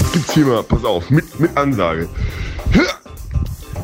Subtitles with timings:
[0.00, 2.08] Jetzt gibt's hier mal, pass auf, mit, mit Ansage.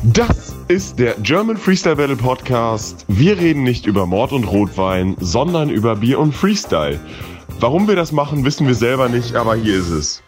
[0.01, 3.05] Das ist der German Freestyle Battle Podcast.
[3.07, 6.99] Wir reden nicht über Mord und Rotwein, sondern über Bier und Freestyle.
[7.59, 10.23] Warum wir das machen, wissen wir selber nicht, aber hier ist es.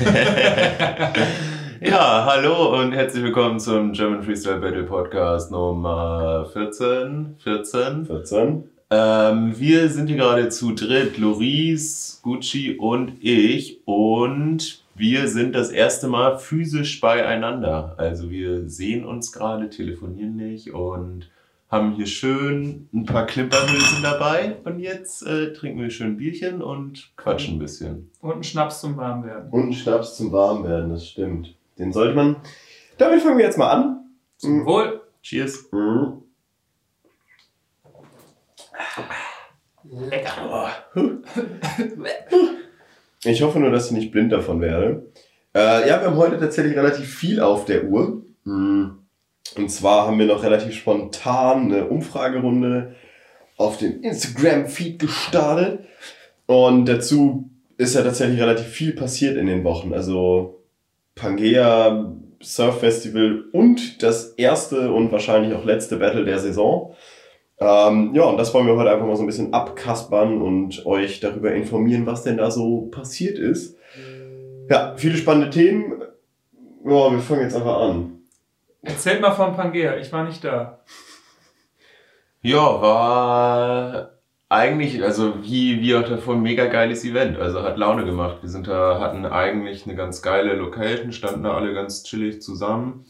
[1.80, 7.36] ja, hallo und herzlich willkommen zum German Freestyle Battle Podcast Nummer 14.
[7.38, 8.06] 14.
[8.06, 8.77] 14.
[8.90, 13.80] Ähm, wir sind hier gerade zu dritt, Loris, Gucci und ich.
[13.86, 17.94] Und wir sind das erste Mal physisch beieinander.
[17.98, 21.28] Also wir sehen uns gerade, telefonieren nicht und
[21.70, 24.56] haben hier schön ein paar Klimperhülsen dabei.
[24.64, 28.10] Und jetzt äh, trinken wir schön ein Bierchen und quatschen ein bisschen.
[28.22, 29.50] Und einen Schnaps zum Warmwerden.
[29.50, 31.54] Und einen Schnaps zum Warmwerden, das stimmt.
[31.78, 32.36] Den sollte man.
[32.96, 34.00] Damit fangen wir jetzt mal an.
[34.38, 35.02] Zum Wohl.
[35.22, 35.70] Cheers.
[35.72, 36.22] Mhm.
[39.84, 40.70] Lecker.
[43.24, 45.10] Ich hoffe nur, dass ich nicht blind davon werde.
[45.54, 48.22] Äh, ja, wir haben heute tatsächlich relativ viel auf der Uhr.
[48.44, 48.98] Mhm.
[49.56, 52.94] Und zwar haben wir noch relativ spontan eine Umfragerunde
[53.56, 55.80] auf dem Instagram-Feed gestartet.
[56.46, 59.92] Und dazu ist ja tatsächlich relativ viel passiert in den Wochen.
[59.94, 60.62] Also
[61.14, 66.94] Pangea Surf Festival und das erste und wahrscheinlich auch letzte Battle der Saison.
[67.60, 71.20] Ähm, ja, und das wollen wir heute einfach mal so ein bisschen abkaspern und euch
[71.20, 73.76] darüber informieren, was denn da so passiert ist.
[74.68, 76.02] Ja, viele spannende Themen.
[76.84, 78.18] Ja, wir fangen jetzt einfach an.
[78.82, 80.80] Erzählt mal von Pangea, ich war nicht da.
[82.42, 84.10] Ja, war
[84.48, 87.38] eigentlich, also wie, wie auch davor, ein mega geiles Event.
[87.38, 88.38] Also hat Laune gemacht.
[88.40, 93.04] Wir sind da, hatten eigentlich eine ganz geile Location, standen da alle ganz chillig zusammen.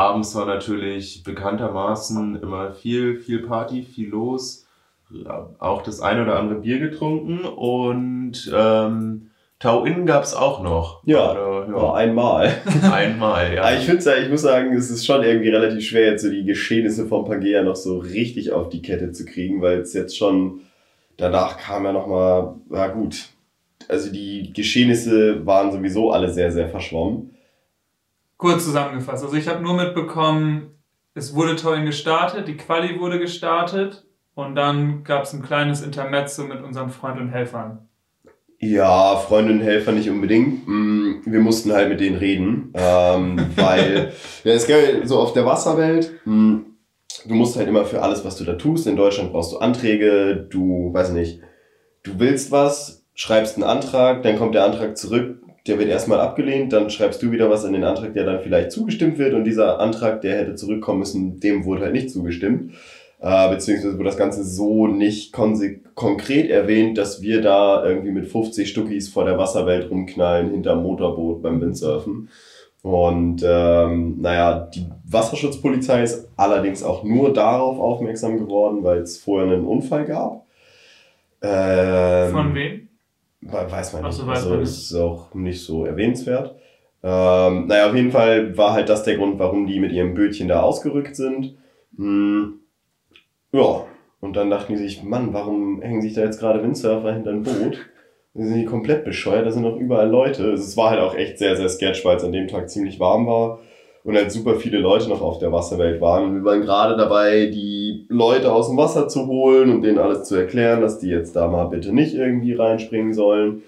[0.00, 4.66] Abends war natürlich bekanntermaßen immer viel, viel Party, viel los.
[5.58, 11.02] Auch das ein oder andere Bier getrunken und ähm, Tau-In gab es auch noch.
[11.04, 11.92] Ja, Oder, ja.
[11.92, 12.50] einmal.
[12.90, 13.62] Einmal, ja.
[13.62, 16.44] Aber ich finde ich muss sagen, es ist schon irgendwie relativ schwer, jetzt so die
[16.44, 20.60] Geschehnisse vom Pangea noch so richtig auf die Kette zu kriegen, weil es jetzt schon,
[21.18, 23.28] danach kam ja nochmal, na gut,
[23.86, 27.34] also die Geschehnisse waren sowieso alle sehr, sehr verschwommen.
[28.40, 29.22] Kurz zusammengefasst.
[29.22, 30.70] Also ich habe nur mitbekommen,
[31.14, 36.44] es wurde Tollen gestartet, die Quali wurde gestartet und dann gab es ein kleines Intermezzo
[36.44, 37.86] mit unseren Freunden und Helfern.
[38.58, 40.66] Ja, Freunde und Helfer nicht unbedingt.
[40.66, 44.14] Mm, Wir mussten halt mit denen reden, ähm, weil
[44.44, 46.10] ja, es gab so auf der Wasserwelt.
[46.24, 46.56] mm,
[47.26, 48.86] Du musst halt immer für alles, was du da tust.
[48.86, 50.46] In Deutschland brauchst du Anträge.
[50.48, 51.40] Du, weiß nicht,
[52.04, 55.42] du willst was, schreibst einen Antrag, dann kommt der Antrag zurück.
[55.66, 58.72] Der wird erstmal abgelehnt, dann schreibst du wieder was in den Antrag, der dann vielleicht
[58.72, 62.72] zugestimmt wird und dieser Antrag, der hätte zurückkommen müssen, dem wurde halt nicht zugestimmt.
[63.22, 68.68] Äh, beziehungsweise wurde das Ganze so nicht konkret erwähnt, dass wir da irgendwie mit 50
[68.68, 72.30] Stuckis vor der Wasserwelt rumknallen hinterm Motorboot beim Windsurfen.
[72.82, 79.52] Und ähm, naja, die Wasserschutzpolizei ist allerdings auch nur darauf aufmerksam geworden, weil es vorher
[79.52, 80.46] einen Unfall gab.
[81.42, 82.88] Ähm, Von wem?
[83.42, 84.12] We- Weiß man nicht.
[84.14, 86.56] so, weiß also man ist auch nicht so erwähnenswert.
[87.02, 90.48] Ähm, naja, auf jeden Fall war halt das der Grund, warum die mit ihrem Bötchen
[90.48, 91.56] da ausgerückt sind.
[91.96, 92.60] Hm,
[93.52, 93.84] ja,
[94.20, 97.42] und dann dachten die sich, Mann, warum hängen sich da jetzt gerade Windsurfer hinter ein
[97.42, 97.78] Boot?
[98.34, 100.52] Die sind die komplett bescheuert, da sind noch überall Leute.
[100.52, 103.26] Es war halt auch echt sehr, sehr sketch, weil es an dem Tag ziemlich warm
[103.26, 103.60] war
[104.02, 106.24] und halt super viele Leute noch auf der Wasserwelt waren.
[106.24, 110.24] Und wir waren gerade dabei, die Leute aus dem Wasser zu holen und denen alles
[110.24, 113.62] zu erklären, dass die jetzt da mal bitte nicht irgendwie reinspringen sollen.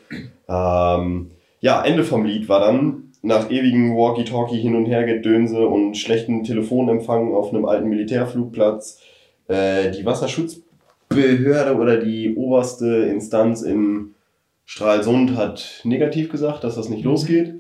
[0.49, 5.97] Ähm, ja, Ende vom Lied war dann nach ewigen Walkie-Talkie hin und her Gedönse und
[5.97, 9.01] schlechten Telefonempfang auf einem alten Militärflugplatz
[9.49, 14.15] äh, die Wasserschutzbehörde oder die oberste Instanz in
[14.65, 17.55] Stralsund hat negativ gesagt, dass das nicht losgeht.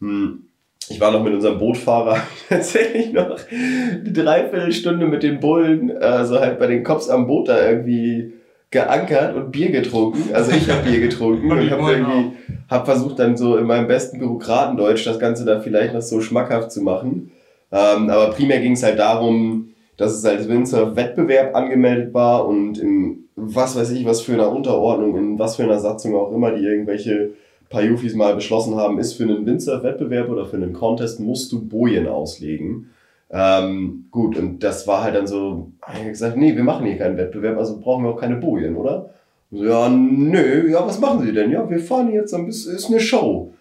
[0.00, 0.47] Hm.
[0.90, 2.18] Ich war noch mit unserem Bootfahrer
[2.48, 7.68] tatsächlich noch eine Dreiviertelstunde mit den Bullen, also halt bei den Cops am Boot da
[7.68, 8.32] irgendwie
[8.70, 10.34] geankert und Bier getrunken.
[10.34, 12.36] Also ich habe Bier getrunken Und und, habe irgendwie
[12.68, 16.72] hab versucht dann so in meinem besten Bürokratendeutsch das Ganze da vielleicht noch so schmackhaft
[16.72, 17.32] zu machen.
[17.72, 23.24] Ähm, aber primär ging es halt darum, dass es als Windsurf-Wettbewerb angemeldet war und in
[23.36, 26.64] was weiß ich, was für einer Unterordnung, in was für einer Satzung auch immer, die
[26.64, 27.30] irgendwelche
[27.68, 31.66] paar Jufis mal beschlossen haben, ist für einen Windsurf-Wettbewerb oder für einen Contest musst du
[31.66, 32.90] Bojen auslegen.
[33.30, 36.96] Ähm, gut, und das war halt dann so, hab ich gesagt, nee, wir machen hier
[36.96, 39.10] keinen Wettbewerb, also brauchen wir auch keine Bojen, oder?
[39.50, 41.50] So, ja, nö, ja, was machen Sie denn?
[41.50, 43.52] Ja, wir fahren jetzt ein bisschen, ist eine Show.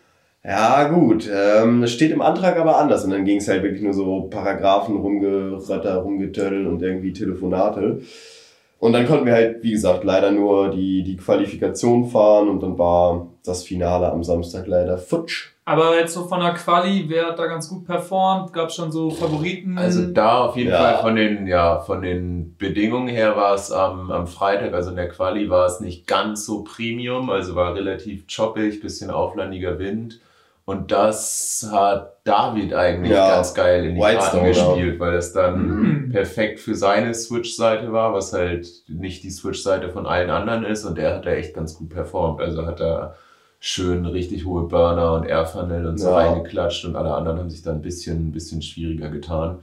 [0.44, 3.03] Ja, gut, ähm, das steht im Antrag aber anders.
[3.03, 8.01] Und dann ging es halt wirklich nur so Paragraphen rumgeratter, rumgetöddeln und irgendwie Telefonate.
[8.79, 12.77] Und dann konnten wir halt, wie gesagt, leider nur die, die Qualifikation fahren und dann
[12.77, 15.53] war das Finale am Samstag leider futsch.
[15.65, 18.53] Aber jetzt so von der Quali, wer hat da ganz gut performt?
[18.53, 19.77] Gab es schon so Favoriten?
[19.77, 20.77] Also da auf jeden Ja.
[20.77, 24.95] Fall von den, ja, von den Bedingungen her war es am, am Freitag, also in
[24.95, 30.21] der Quali war es nicht ganz so Premium, also war relativ choppig, bisschen auflandiger Wind.
[30.68, 33.30] Und das hat David eigentlich Ja.
[33.36, 34.48] ganz geil in die Karten ja.
[34.48, 36.10] gespielt, weil das dann Mhm.
[36.12, 40.84] perfekt für seine Switch-Seite war, was halt nicht die Switch-Seite von allen anderen ist.
[40.84, 42.42] Und der hat da echt ganz gut performt.
[42.42, 43.16] Also hat da
[43.62, 46.18] schön richtig hohe Burner und Airfunnel und so Ja.
[46.18, 49.60] reingeklatscht und alle anderen haben sich da ein bisschen, ein bisschen schwieriger getan.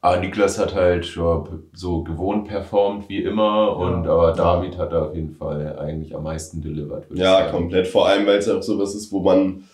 [0.00, 1.44] Aber Niklas hat halt ja,
[1.74, 6.22] so gewohnt performt wie immer und aber David hat da auf jeden Fall eigentlich am
[6.22, 7.04] meisten delivered.
[7.12, 7.88] Ja, komplett.
[7.88, 9.64] Vor allem, weil es auch sowas ist, wo man.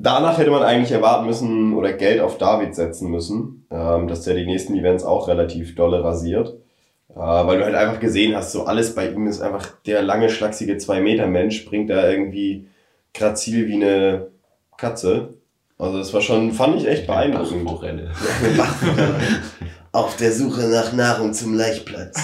[0.00, 4.34] Danach hätte man eigentlich erwarten müssen oder Geld auf David setzen müssen, ähm, dass der
[4.34, 6.54] die nächsten Events auch relativ dolle rasiert.
[7.10, 10.28] Äh, weil du halt einfach gesehen hast, so alles bei ihm ist einfach der lange,
[10.28, 12.68] schlachsige 2-Meter-Mensch, springt da irgendwie
[13.12, 14.28] grazil wie eine
[14.76, 15.34] Katze.
[15.78, 17.64] Also das war schon, fand ich echt beeindruckend.
[18.56, 19.20] Bachforelle.
[19.90, 22.22] Auf der Suche nach Nahrung zum Laichplatz.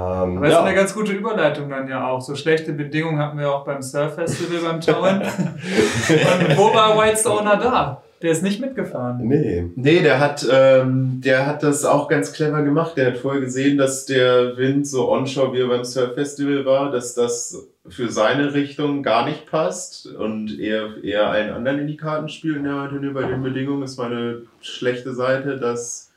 [0.00, 0.64] Ähm, Aber das ist ja.
[0.64, 2.20] eine ganz gute Überleitung dann ja auch.
[2.20, 5.20] So schlechte Bedingungen hatten wir auch beim Surf Festival beim Tauen.
[5.22, 8.02] Und wo war Whitestoner da?
[8.22, 9.26] Der ist nicht mitgefahren.
[9.26, 9.70] Nee.
[9.76, 12.96] Nee, der hat, ähm, der hat das auch ganz clever gemacht.
[12.96, 16.90] Der hat vorher gesehen, dass der Wind so onshore wie er beim Surf Festival war,
[16.90, 21.96] dass das für seine Richtung gar nicht passt und er eher allen anderen in die
[21.96, 22.58] Karten spielt.
[22.58, 26.09] Und er meinte, nee, bei den Bedingungen ist meine schlechte Seite, das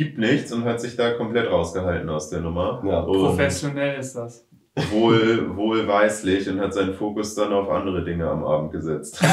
[0.00, 2.82] gibt nichts und hat sich da komplett rausgehalten aus der Nummer.
[2.86, 3.02] Ja.
[3.02, 4.48] Professionell ist das.
[4.92, 9.22] wohl, wohlweislich und hat seinen Fokus dann auf andere Dinge am Abend gesetzt.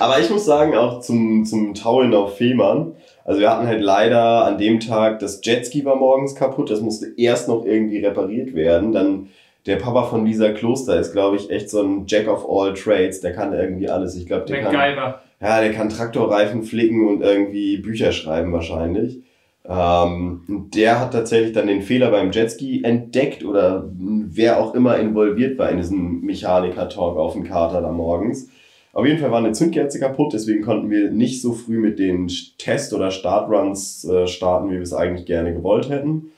[0.00, 2.96] Aber ich muss sagen, auch zum, zum Taulen auf Fehmarn.
[3.24, 7.14] Also wir hatten halt leider an dem Tag, das Jetski war morgens kaputt, das musste
[7.16, 8.90] erst noch irgendwie repariert werden.
[8.90, 9.28] Dann
[9.66, 13.20] der Papa von Lisa Kloster ist, glaube ich, echt so ein Jack of all trades.
[13.20, 14.16] Der kann irgendwie alles.
[14.16, 15.20] Ich glaube, der kann, MacGyver.
[15.40, 19.20] Ja, der kann Traktorreifen flicken und irgendwie Bücher schreiben wahrscheinlich.
[19.68, 25.58] Ähm, der hat tatsächlich dann den Fehler beim Jetski entdeckt oder wer auch immer involviert
[25.58, 28.48] war in diesem Mechaniker-Talk auf dem Kater da morgens.
[28.94, 32.28] Auf jeden Fall war eine Zündkerze kaputt, deswegen konnten wir nicht so früh mit den
[32.56, 36.32] Test- oder Startruns äh, starten, wie wir es eigentlich gerne gewollt hätten.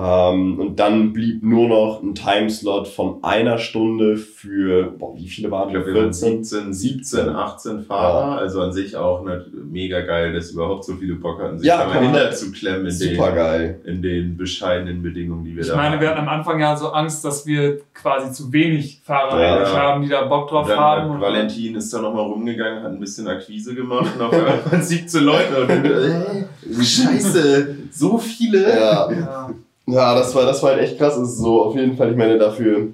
[0.00, 5.50] Ähm, und dann blieb nur noch ein Timeslot von einer Stunde für, boah, wie viele
[5.50, 8.38] waren Ich wir waren 17, 17, 18 Fahrer.
[8.38, 11.78] Also an sich auch nicht mega geil, dass überhaupt so viele Bock hatten, sich Ja,
[11.78, 13.80] da mal hinterzuklemmen in Super den, geil.
[13.86, 16.90] in den bescheidenen Bedingungen, die wir Ich da meine, wir hatten am Anfang ja so
[16.90, 19.56] Angst, dass wir quasi zu wenig Fahrer Ja.
[19.56, 21.10] eigentlich haben, die da Bock drauf Und dann haben.
[21.10, 24.82] Und Valentin ist da nochmal rumgegangen, hat ein bisschen Akquise gemacht und auf einmal waren
[24.82, 28.68] 17 Leute und äh, Scheiße, so viele.
[28.78, 29.10] Ja.
[29.10, 29.50] ja.
[29.90, 31.16] Ja, das war, das war halt echt krass.
[31.16, 32.88] Es ist so, auf jeden Fall, ich meine, dafür,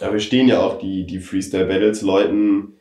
[0.00, 2.74] ja, wir stehen ja auch die, die Freestyle Battles, Leuten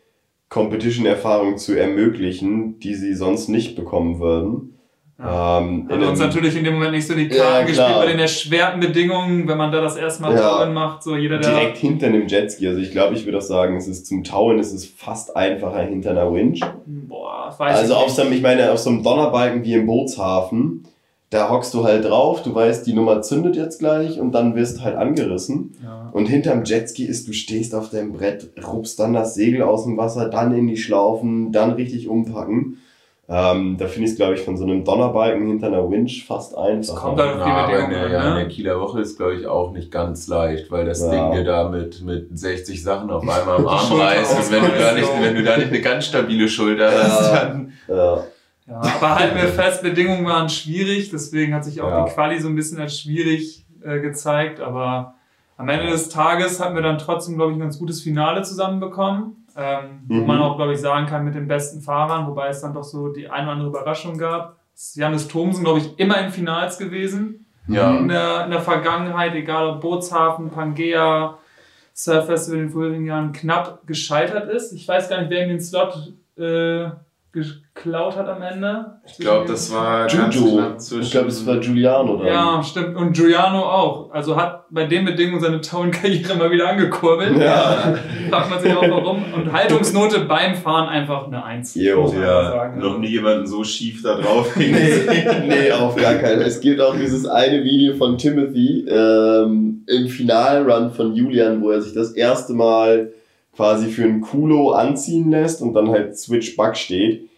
[0.49, 4.75] Competition-Erfahrung zu ermöglichen, die sie sonst nicht bekommen würden.
[5.19, 5.59] Ja.
[5.59, 7.99] Ähm, Haben uns natürlich in dem Moment nicht so die Ja, Karten gespielt klar.
[7.99, 10.49] bei den erschwerten Bedingungen, wenn man da das erste Mal Ja.
[10.57, 12.67] Touren macht, so jeder, der direkt hinter einem Jetski.
[12.67, 15.81] Also ich glaube, ich würde auch sagen, es ist zum Tauen ist es fast einfacher
[15.81, 16.61] hinter einer Winch.
[16.85, 18.15] boah, weiß Also ich auf nicht.
[18.15, 20.87] so einem, ich meine, auf so einem Donnerbalken wie im Bootshafen,
[21.29, 24.77] da hockst du halt drauf, du weißt, die Nummer zündet jetzt gleich und dann wirst
[24.79, 25.75] du halt angerissen.
[25.83, 26.09] ja.
[26.11, 29.95] Und hinterm Jetski ist, du stehst auf deinem Brett, rupst dann das Segel aus dem
[29.97, 32.77] Wasser, dann in die Schlaufen, dann richtig umpacken.
[33.31, 36.57] Ähm, da finde ich es, glaube ich, von so einem Donnerbalken hinter einer Winch fast
[36.57, 36.95] einfach.
[36.95, 38.39] kommt halt auf die Ja, Bedingungen der, an, ja, in ne?
[38.39, 41.11] der Kieler Woche ist, glaube ich, auch nicht ganz leicht, weil das Ja.
[41.11, 44.35] Ding dir da mit, mit 60 Sachen auf einmal am Arm reißt.
[44.35, 47.73] Und wenn du, da nicht, wenn du da nicht eine ganz stabile Schulter hast, dann.
[47.87, 48.23] Ja.
[48.69, 52.05] Ja, aber halten wir fest, Bedingungen waren schwierig, deswegen hat sich auch Ja.
[52.05, 55.15] die Quali so ein bisschen als schwierig äh, gezeigt, aber
[55.57, 59.45] am Ende des Tages hatten wir dann trotzdem, glaube ich, ein ganz gutes Finale zusammenbekommen,
[59.57, 60.27] ähm, wo Mhm.
[60.27, 63.09] man auch, glaube ich, sagen kann, mit den besten Fahrern, wobei es dann doch so
[63.11, 64.57] die eine oder andere Überraschung gab.
[64.93, 67.97] Janis Thomsen, glaube ich, immer in Finals gewesen Ja.
[67.97, 71.37] in der, in der Vergangenheit, egal ob Bootshafen, Pangea,
[71.93, 74.71] Surf Festival in den vorherigen Jahren knapp gescheitert ist.
[74.71, 76.89] Ich weiß gar nicht, wer ihm den Slot äh,
[77.79, 78.99] geklaut hat am Ende.
[79.07, 81.01] Ich glaube, das war zwischen.
[81.01, 82.27] Ich glaube, es war Giuliano dann.
[82.27, 82.95] Ja, stimmt.
[82.97, 84.11] Und Giuliano auch.
[84.11, 87.37] Also hat bei den Bedingungen seine Tauenkarriere mal wieder angekurbelt.
[87.37, 87.95] Ja.
[88.29, 89.23] Fragt man sich auch warum.
[89.33, 91.75] Und Haltungsnote beim Fahren einfach eine Eins.
[91.75, 92.01] Jo.
[92.01, 92.79] muss man ja, sagen.
[92.79, 94.69] noch nie jemanden so schief da drauf Nee,
[95.47, 96.41] nee, auf gar keinen.
[96.41, 101.81] Es gibt auch dieses eine Video von Timothy ähm, im Finalrun von Julian, wo er
[101.81, 103.13] sich das erste Mal
[103.55, 107.28] quasi für ein Kulo anziehen lässt und dann halt Switch Bug steht.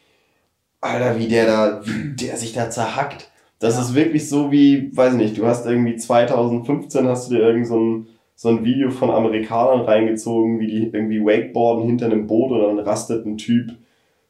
[0.82, 3.30] Alter, wie der da, wie der sich da zerhackt.
[3.60, 3.82] Das Ja.
[3.82, 7.80] ist wirklich so wie, weiß nicht, du hast irgendwie 2015 hast du dir irgend so
[7.80, 12.62] ein so ein Video von Amerikanern reingezogen, wie die irgendwie Wakeboarden hinter einem Boot und
[12.76, 13.70] dann rastet ein Typ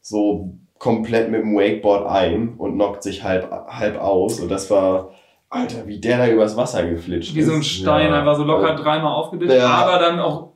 [0.02, 4.38] so komplett mit dem Wakeboard ein und knockt sich halb, halb aus.
[4.38, 5.12] Und das war,
[5.48, 7.68] Alter, wie der da übers Wasser geflitscht Wie so ein ist.
[7.68, 8.18] Stein, Ja.
[8.20, 9.54] einfach so locker dreimal aufgeditscht.
[9.56, 9.68] Ja.
[9.68, 10.51] Aber dann auch,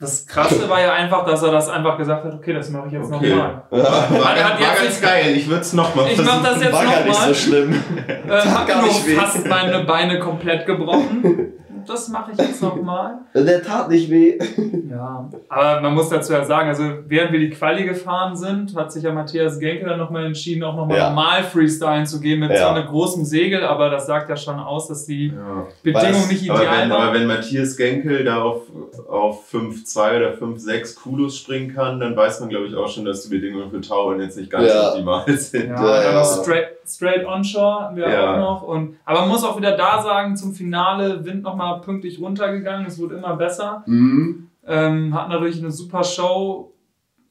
[0.00, 2.92] das Krasse war ja einfach, dass er das einfach gesagt hat, okay, das mache ich
[2.92, 3.30] jetzt Okay.
[3.30, 3.62] nochmal.
[3.70, 6.72] War, war, Er hat war ganz geil, ich würde es nochmal Ich mach das jetzt
[6.72, 7.34] War gar nicht so nochmal.
[7.34, 7.82] schlimm.
[8.28, 11.52] Äh, hab gar nicht fast meine Beine komplett gebrochen.
[11.88, 13.18] Das mache ich jetzt nochmal.
[13.34, 14.38] Der tat nicht weh.
[14.88, 18.90] Ja, aber man muss dazu ja sagen, also während wir die Quali gefahren sind, hat
[18.90, 21.08] sich ja Matthias Genke dann nochmal entschieden, auch nochmal Ja.
[21.10, 22.56] normal Freestyle zu gehen mit Ja.
[22.56, 25.66] zwar einem großen Segel, aber das sagt ja schon aus, dass die Ja.
[25.82, 26.30] Bedingungen Was?
[26.32, 27.14] nicht Aber ideal wenn, aber waren.
[27.14, 28.62] wenn Matthias Genkel da auf,
[29.08, 33.22] auf 5,2 oder 5,6 Kulos springen kann, dann weiß man, glaube ich, auch schon, dass
[33.28, 34.88] die Bedingungen für Tauern jetzt nicht ganz Ja.
[34.88, 35.68] optimal sind.
[35.68, 36.18] Ja, Ja, dann ja.
[36.20, 38.32] noch straight, straight onshore hatten wir Ja.
[38.34, 38.62] auch noch.
[38.62, 42.86] Und, aber man muss auch wieder da sagen, zum Finale Wind nochmal pünktlich runtergegangen.
[42.86, 43.82] Es wurde immer besser.
[43.86, 44.48] Mhm.
[44.66, 46.72] Ähm, hatten dadurch eine super Show.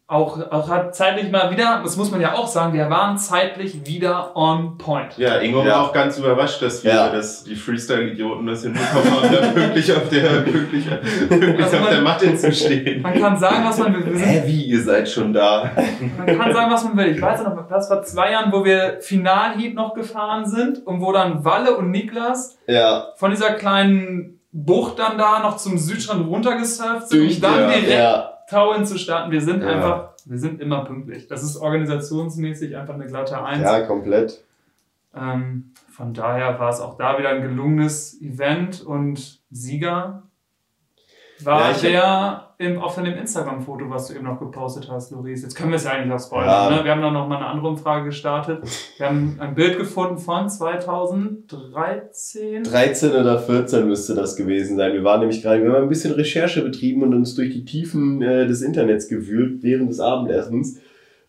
[0.09, 3.85] Auch, auch hat zeitlich mal wieder, das muss man ja auch sagen, wir waren zeitlich
[3.85, 5.17] wieder on point.
[5.17, 5.67] Ja, Ingo Ja.
[5.71, 7.09] war auch ganz überrascht, dass wir, Ja.
[7.09, 10.87] dass die Freestyle-Idioten das hinbekommen haben, da pünktlich auf der, pünktlich,
[11.27, 13.01] pünktlich Also auf man- der Matte zu stehen.
[13.01, 14.05] Man kann sagen, was man will.
[14.05, 15.71] Wir sind Hä, wie, ihr seid schon da?
[16.25, 17.07] Man kann sagen, was man will.
[17.07, 21.11] Ich weiß noch, das war zwei Jahren, wo wir Finalheat noch gefahren sind und wo
[21.11, 23.07] dann Walle und Niklas Ja.
[23.17, 28.33] von dieser kleinen Bucht dann da noch zum Südstrand runtergesurft sind, um dann direkt Ja.
[28.49, 29.31] Tauen zu starten.
[29.31, 29.69] Wir sind Ja.
[29.69, 31.27] einfach, wir sind immer pünktlich.
[31.27, 33.63] Das ist organisationsmäßig einfach eine glatte Eins.
[33.63, 34.43] Ja, komplett.
[35.15, 40.23] Ähm, von daher war es auch da wieder ein gelungenes Event und Sieger
[41.43, 45.43] war Ja, ich- der im, auf dem Instagram-Foto, was du eben noch gepostet hast, Loris.
[45.43, 46.71] Jetzt können wir es ja eigentlich auch spoilern.
[46.71, 46.77] Ja.
[46.77, 46.83] Ne?
[46.85, 48.63] Wir haben dann noch mal eine andere Umfrage gestartet.
[48.97, 52.63] Wir haben ein Bild gefunden von 2013.
[52.63, 54.93] 13 oder 14 müsste das gewesen sein.
[54.93, 58.21] Wir waren nämlich gerade, wir haben ein bisschen Recherche betrieben und uns durch die Tiefen
[58.21, 60.79] äh, des Internets gewühlt während des Abendessens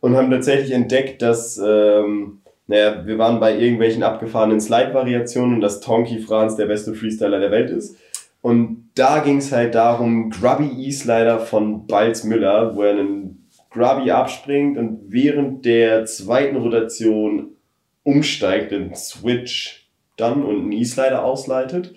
[0.00, 5.80] und haben tatsächlich entdeckt, dass, ähm, naja, wir waren bei irgendwelchen abgefahrenen Slide-Variationen und dass
[5.80, 7.96] Tonky Franz der beste Freestyler der Welt ist.
[8.40, 14.10] Und da ging es halt darum, Grubby E-Slider von Balz Müller, wo er einen Grubby
[14.10, 17.50] abspringt und während der zweiten Rotation
[18.02, 21.94] umsteigt, den Switch dann und einen E-Slider ausleitet.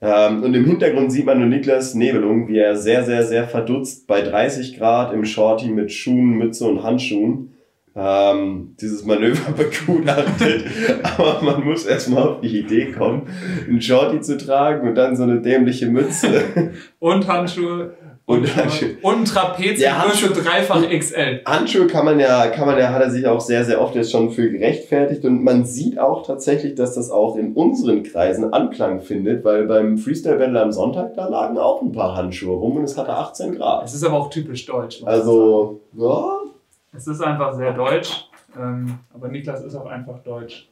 [0.00, 4.06] Ähm, und im Hintergrund sieht man nur Niklas Nebelung, wie er sehr, sehr, sehr verdutzt
[4.06, 7.55] bei 30 Grad im Shorty mit Schuhen, Mütze und Handschuhen
[7.96, 10.64] ähm, dieses Manöver begutachtet.
[11.02, 13.22] Aber man muss erstmal auf die Idee kommen,
[13.68, 16.28] einen Shorty zu tragen und dann so eine dämliche Mütze.
[16.98, 17.94] Und Handschuhe.
[18.26, 18.96] Und Handschuhe.
[19.02, 21.42] Und ein Trapez Ja, Handschuhe- dreifach XL.
[21.46, 24.10] Handschuhe kann man ja, kann man ja, hat er sich auch sehr, sehr oft jetzt
[24.10, 29.00] schon für gerechtfertigt und man sieht auch tatsächlich, dass das auch in unseren Kreisen Anklang
[29.00, 32.84] findet, weil beim Freestyle Battle am Sonntag, da lagen auch ein paar Handschuhe rum und
[32.84, 33.84] es hatte 18 Grad.
[33.84, 35.02] Es ist aber auch typisch deutsch.
[35.04, 36.26] Also, ja,
[36.96, 38.28] Es ist einfach sehr deutsch.
[38.56, 40.68] Ähm, aber Niklas ist auch einfach deutsch.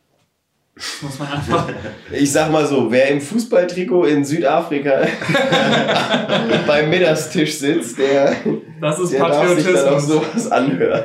[0.74, 1.68] Das muss man einfach.
[2.12, 5.02] ich sag mal so, wer im Fußballtrikot in Südafrika
[6.66, 8.34] beim Mittagstisch sitzt, der,
[8.80, 10.06] Das ist der darf sich dann auch Patriotismus.
[10.06, 11.04] sowas anhören.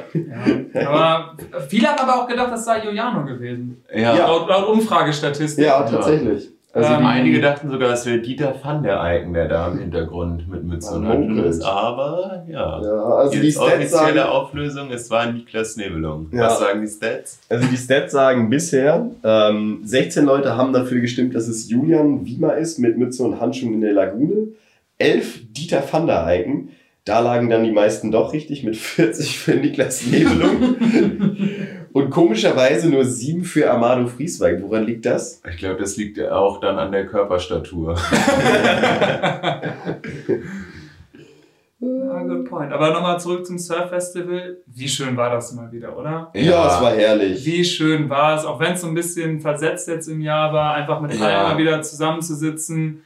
[0.73, 0.89] Ja.
[0.89, 1.35] Aber
[1.67, 3.83] viele haben aber auch gedacht, das sei Giuliano gewesen.
[3.93, 4.15] Ja.
[4.15, 5.65] Laut, laut Umfragestatistik.
[5.65, 6.49] Ja, tatsächlich.
[6.71, 10.47] Also Ähm, Einige dachten sogar, es wäre Dieter van der Eycken, der da im Hintergrund
[10.47, 11.63] mit Mütze und Handschuhen ist.
[11.63, 12.81] Aber ja.
[12.81, 16.27] ja, also die Jetzt Stats offizielle sagen, Auflösung, es war Niklas Nebelung.
[16.31, 16.45] Ja.
[16.45, 17.39] Was sagen die Stats?
[17.49, 22.55] Also die Stats sagen bisher, ähm, 16 Leute haben dafür gestimmt, dass es Julian Wiemer
[22.55, 24.49] ist mit Mütze und Handschuhen in der Lagune.
[24.99, 26.69] 11 Dieter van der Eycken.
[27.09, 30.75] Da lagen dann die meisten doch richtig mit 40 für Niklas Nebelung.
[31.91, 34.61] und komischerweise nur 7 für Amado Friesweig.
[34.61, 35.41] Woran liegt das?
[35.49, 37.97] Ich glaube, das liegt ja auch dann an der Körperstatur.
[41.81, 42.73] Ah, good point.
[42.73, 44.57] Aber nochmal zurück zum Surf Festival.
[44.65, 46.29] Wie schön war das mal wieder, oder?
[46.35, 47.45] Ja, es war herrlich.
[47.45, 50.73] Wie schön war es, auch wenn es so ein bisschen versetzt jetzt im Jahr war,
[50.73, 51.25] einfach mit Ja.
[51.25, 53.03] allen mal wieder zusammenzusitzen,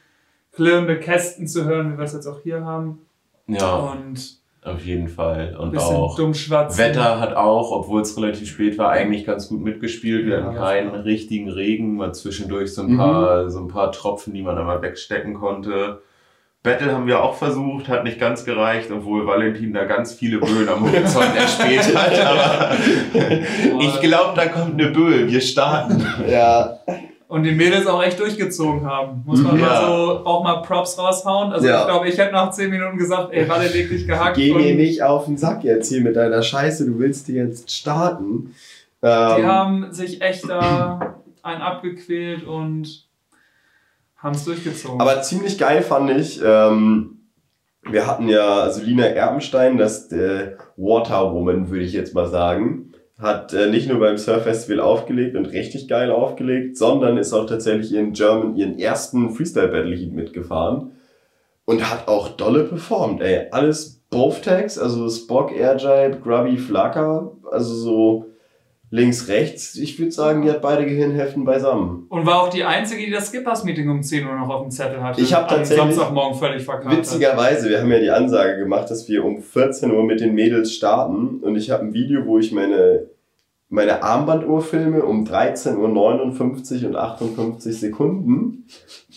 [0.50, 2.98] klirrende Kästen zu hören, wie wir es jetzt auch hier haben.
[3.46, 5.56] Ja, Und auf jeden Fall.
[5.58, 6.16] Und bisschen auch.
[6.18, 10.24] Wetter hat auch, obwohl es relativ spät war, eigentlich ganz gut mitgespielt.
[10.26, 12.96] Wir Ja, hatten keinen war- richtigen Regen, mal zwischendurch so ein, Mhm.
[12.98, 16.00] paar, so ein paar Tropfen, die man einmal wegstecken konnte.
[16.62, 20.66] Battle haben wir auch versucht, hat nicht ganz gereicht, obwohl Valentin da ganz viele Böen
[20.66, 22.18] am Horizont erspäht hat.
[22.24, 22.70] Aber
[23.82, 25.28] ich glaube, da kommt eine Böe.
[25.28, 26.02] Wir starten.
[26.26, 26.78] Ja,
[27.26, 29.22] Und die Mädels auch echt durchgezogen haben.
[29.24, 29.66] Muss man Ja.
[29.66, 31.52] mal so auch mal Props raushauen.
[31.52, 31.80] Also Ja.
[31.80, 34.36] ich glaube, ich hätte nach 10 Minuten gesagt, ey, Walle leg dich gehackt.
[34.36, 36.84] geh mir nicht auf den Sack jetzt hier mit deiner Scheiße.
[36.86, 38.54] Du willst die jetzt starten.
[39.02, 43.06] Die Ähm, haben sich echt da einen abgequält und
[44.16, 45.00] Haben es durchgezogen.
[45.02, 47.18] Aber ziemlich geil fand ich, ähm,
[47.82, 52.93] wir hatten ja, also Lina Erbenstein, das äh, Water Woman, würde ich jetzt mal sagen,
[53.24, 57.46] hat äh, nicht nur beim Surf Festival aufgelegt und richtig geil aufgelegt, sondern ist auch
[57.46, 60.92] tatsächlich ihren German, ihren ersten Freestyle Battle Heat mitgefahren
[61.64, 63.48] und hat auch dolle performt, ey.
[63.50, 68.26] Alles Both Tags, also Spock, Airjibe, Grubby, Flacker, also so
[68.90, 69.74] links, rechts.
[69.74, 72.06] Ich würde sagen, die hat beide Gehirnhälften beisammen.
[72.10, 75.02] Und war auch die Einzige, die das Skippers-Meeting um 10 Uhr noch auf dem Zettel
[75.02, 75.20] hatte.
[75.20, 76.96] Ich hab Am tatsächlich- Samstagmorgen völlig verkackt.
[76.96, 80.72] Witzigerweise, wir haben ja die Ansage gemacht, dass wir um 14 Uhr mit den Mädels
[80.72, 83.06] starten und ich habe ein Video, wo ich meine,
[83.74, 88.66] meine Armbanduhr filme um 13.59 Uhr und 58 Sekunden,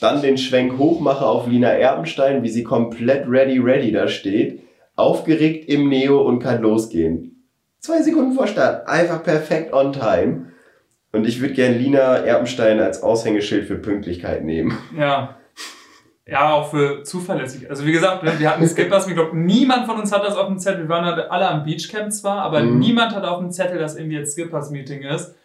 [0.02, 4.64] dann den Schwenk hochmache auf Lina Erbenstein, wie sie komplett ready, ready da steht,
[4.96, 7.46] aufgeregt im Neo und kann losgehen.
[7.82, 10.48] Zwei Sekunden vor Start, einfach perfekt on time.
[11.12, 14.76] Und ich würde gerne Lina Erbenstein als Aushängeschild für Pünktlichkeit nehmen.
[14.98, 15.38] Ja.
[16.30, 17.70] Ja, auch für zuverlässig.
[17.70, 20.48] Also wie gesagt, ne, wir hatten Skippers, ich glaube, niemand von uns hat das auf
[20.48, 20.82] dem Zettel.
[20.84, 22.80] Wir waren halt alle am Beachcamp zwar, aber Mhm.
[22.80, 25.36] niemand hat auf dem Zettel, dass irgendwie jetzt Skippers-Meeting ist.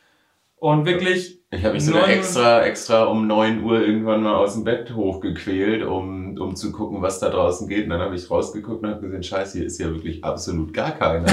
[0.56, 4.34] Und wirklich, Ich habe mich sogar 9 Uhr- extra, extra um 9 Uhr irgendwann mal
[4.36, 7.84] aus dem Bett hochgequält, um, um zu gucken, was da draußen geht.
[7.84, 10.92] Und dann habe ich rausgeguckt und habe gesehen, scheiße, hier ist ja wirklich absolut gar
[10.92, 11.26] keiner.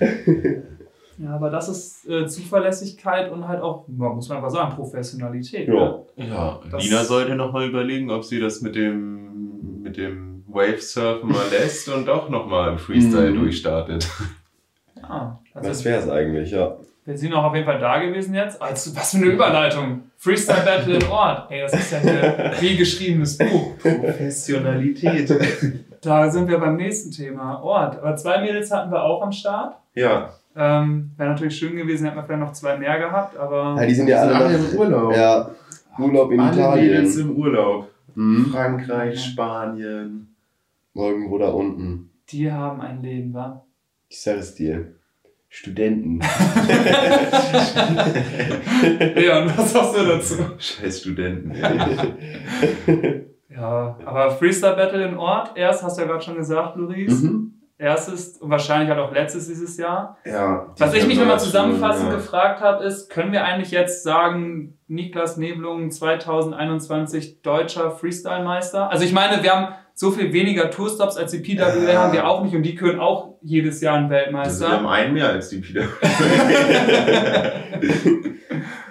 [1.22, 5.68] ja, aber das ist äh, Zuverlässigkeit und halt auch, muss man einfach sagen, Professionalität.
[5.68, 5.74] Ja.
[5.74, 6.26] Ne?
[6.28, 11.44] ja, Das- Lina sollte nochmal überlegen, ob sie das mit dem, mit dem Wavesurfen mal
[11.50, 13.40] lässt und doch nochmal im Freestyle Mhm.
[13.40, 14.08] durchstartet.
[15.00, 16.76] Ja, Was also wäre es eigentlich, ja.
[17.04, 18.60] wir sind auch auf jeden Fall da gewesen jetzt.
[18.60, 20.02] Also, was für eine Überleitung.
[20.16, 21.50] Freestyle Battle im Ort.
[21.50, 23.78] Ey, das ist ja ein wie geschriebenes Buch.
[23.78, 25.32] Professionalität.
[26.02, 27.98] Da sind wir beim nächsten Thema, Ort.
[27.98, 29.76] Aber zwei Mädels hatten wir auch am Start.
[29.94, 33.86] Ja, Ähm, Wäre natürlich schön gewesen, hätten wir vielleicht noch zwei mehr gehabt, aber Ja,
[33.86, 35.14] die sind ja alle, alle noch, im Urlaub.
[35.16, 35.50] Ja,
[35.98, 37.20] Urlaub in Alle Italien.
[37.20, 37.88] im Urlaub.
[38.14, 38.46] Mhm.
[38.46, 40.34] Frankreich, Spanien.
[40.94, 42.10] Irgendwo da unten.
[42.30, 43.64] die haben ein Leben, wa?
[44.08, 44.94] Ich sag es dir.
[45.48, 46.20] Studenten.
[49.16, 50.34] Ja, und was sagst du dazu?
[50.58, 51.54] Scheiß Studenten.
[53.52, 57.20] Ja, aber Freestyle Battle in Ort, erst hast du ja gerade schon gesagt, Luis.
[57.22, 57.52] mhm.
[57.80, 60.18] Erstes und wahrscheinlich halt auch letztes dieses Jahr.
[60.26, 60.66] Ja.
[60.76, 62.16] Was ich mich nochmal zusammenfassend ja.
[62.16, 68.90] gefragt habe, ist, können wir eigentlich jetzt sagen, Niklas Nebelung 2021 deutscher Freestyle-Meister?
[68.90, 72.02] Also ich meine, wir haben so viel weniger Tourstops als die PWL Ja.
[72.02, 74.90] haben wir auch nicht und die können auch jedes Jahr einen Also wir haben Weltmeister.
[74.90, 75.84] einen mehr als die Peter.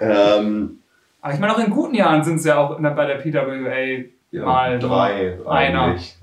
[0.00, 0.78] ähm,
[1.20, 4.78] Aber ich meine, auch in guten Jahren sind es ja auch bei der PWA, Mal
[4.78, 5.38] drei.
[5.46, 5.82] einer.
[5.82, 6.16] eigentlich.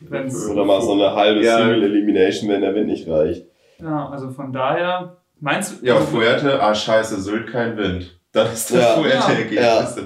[0.00, 1.58] Wenn's, oder mal so eine halbe Ja.
[1.58, 3.46] Single Elimination, wenn der Wind nicht reicht.
[3.80, 8.18] ja, also von daher, meinst du, Ja, also, Fuerte, ah scheiße, Sylt kein Wind.
[8.32, 8.94] Das ist das Ja.
[8.94, 9.96] Fuerte-Ergebnis.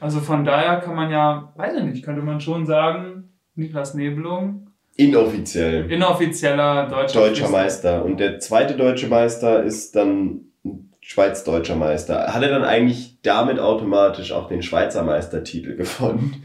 [0.00, 4.68] also von daher kann man ja, weiß ich nicht, könnte man schon sagen, Niklas Nebelung,
[4.96, 5.90] Inoffiziell.
[5.90, 8.04] inoffizieller deutscher, Deutscher Meister.
[8.04, 12.32] Und der zweite deutsche Meister ist dann ein Schweiz-deutscher Meister.
[12.34, 16.44] Hat er dann eigentlich damit automatisch auch den Schweizer Meistertitel gewonnen?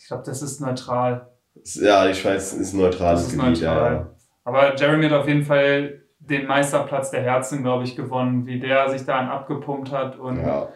[0.00, 1.28] Ich glaube, das ist neutral.
[1.64, 3.60] Ja, die Schweiz ist ein neutrales ist Gebiet.
[3.60, 3.92] neutral.
[3.92, 4.10] Ja,
[4.44, 8.88] Aber Jeremy hat auf jeden Fall den Meisterplatz der Herzen, glaube ich, gewonnen, wie der
[8.90, 10.18] sich da abgepumpt hat.
[10.18, 10.68] Und ja.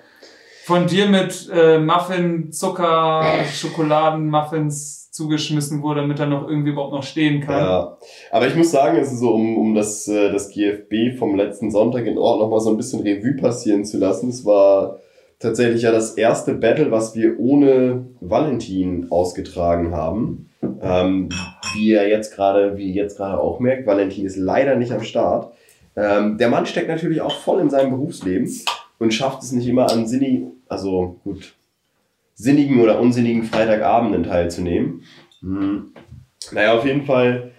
[0.64, 6.92] von dir mit äh, Muffin, Zucker, Schokoladen, Muffins zugeschmissen wurde, damit er noch irgendwie überhaupt
[6.92, 7.60] noch stehen kann.
[7.60, 7.98] Ja,
[8.32, 11.70] aber ich muss sagen, es ist so, um, um das, äh, das GFB vom letzten
[11.70, 14.28] Sonntag in Ort nochmal so ein bisschen Revue passieren zu lassen.
[14.28, 14.98] Es war
[15.38, 20.50] tatsächlich ja das erste Battle, was wir ohne Valentin ausgetragen haben.
[20.80, 21.28] Ähm,
[21.74, 25.02] wie er jetzt gerade, wie ihr jetzt gerade auch merkt, Valentin ist leider nicht am
[25.02, 25.52] Start.
[25.96, 28.50] Ähm, der Mann steckt natürlich auch voll in seinem Berufsleben
[28.98, 31.54] und schafft es nicht immer an sinnigen, also gut,
[32.34, 35.02] sinnigen oder unsinnigen Freitagabenden teilzunehmen.
[35.40, 35.92] Hm.
[36.52, 37.52] Naja, auf jeden Fall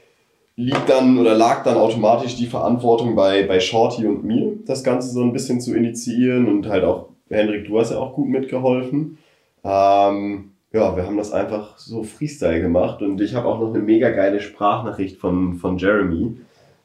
[0.55, 5.09] liegt dann oder lag dann automatisch die Verantwortung bei, bei Shorty und mir, das Ganze
[5.09, 9.17] so ein bisschen zu initiieren und halt auch, Hendrik, du hast ja auch gut mitgeholfen.
[9.63, 13.81] Ähm, ja, wir haben das einfach so Freestyle gemacht und ich habe auch noch eine
[13.83, 16.37] mega geile Sprachnachricht von, von Jeremy.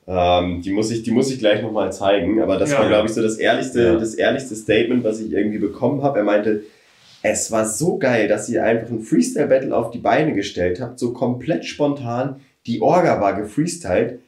[0.06, 2.78] Ähm, die, muss ich, die muss ich gleich nochmal zeigen, aber das Ja.
[2.78, 3.96] war, glaube ich, so das ehrlichste, Ja.
[3.96, 6.18] das ehrlichste Statement, was ich irgendwie bekommen habe.
[6.20, 6.62] Er meinte,
[7.22, 11.12] es war so geil, dass ihr einfach ein Freestyle-Battle auf die Beine gestellt habt, so
[11.12, 12.40] komplett spontan.
[12.66, 14.20] Die Orga war gefreestylt,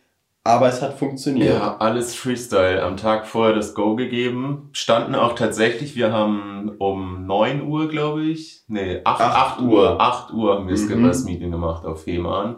[0.44, 1.54] aber es hat funktioniert.
[1.54, 2.82] Ja, alles Freestyle.
[2.82, 4.70] Am Tag vorher das Go gegeben.
[4.72, 8.62] Standen auch tatsächlich, wir haben um 9 Uhr, glaube ich.
[8.68, 9.68] Nee, 8, Acht 8 Uhr.
[9.68, 10.00] Uhr.
[10.00, 10.88] 8 Uhr haben wir Mhm.
[10.88, 12.56] Skippers Meeting gemacht auf Fehmarn.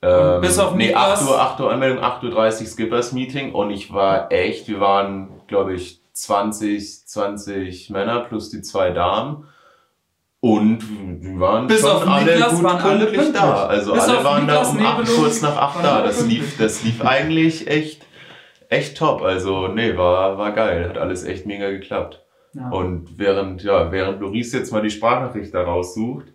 [0.00, 1.22] Ähm, bis auf nee, Niklas?
[1.22, 5.28] 8 Uhr, 8 Uhr Anmeldung, 8.30 Uhr Skippers Meeting und ich war echt, wir waren,
[5.48, 9.46] glaube ich, 20, 20 Männer plus die zwei Damen.
[10.40, 10.78] Und
[11.20, 13.66] die waren Bis schon auf alle Niklas gut waren alle pünktlich da.
[13.66, 16.02] Also Bis alle waren Niklas da um acht, kurz nach acht da.
[16.02, 18.06] Das lief, das lief eigentlich echt,
[18.68, 19.22] echt top.
[19.22, 20.88] Also nee, war, war geil.
[20.88, 22.24] Hat alles echt mega geklappt.
[22.54, 22.70] Ja.
[22.70, 26.26] Und während, ja, während Loris jetzt mal die Sprachnachricht da raussucht,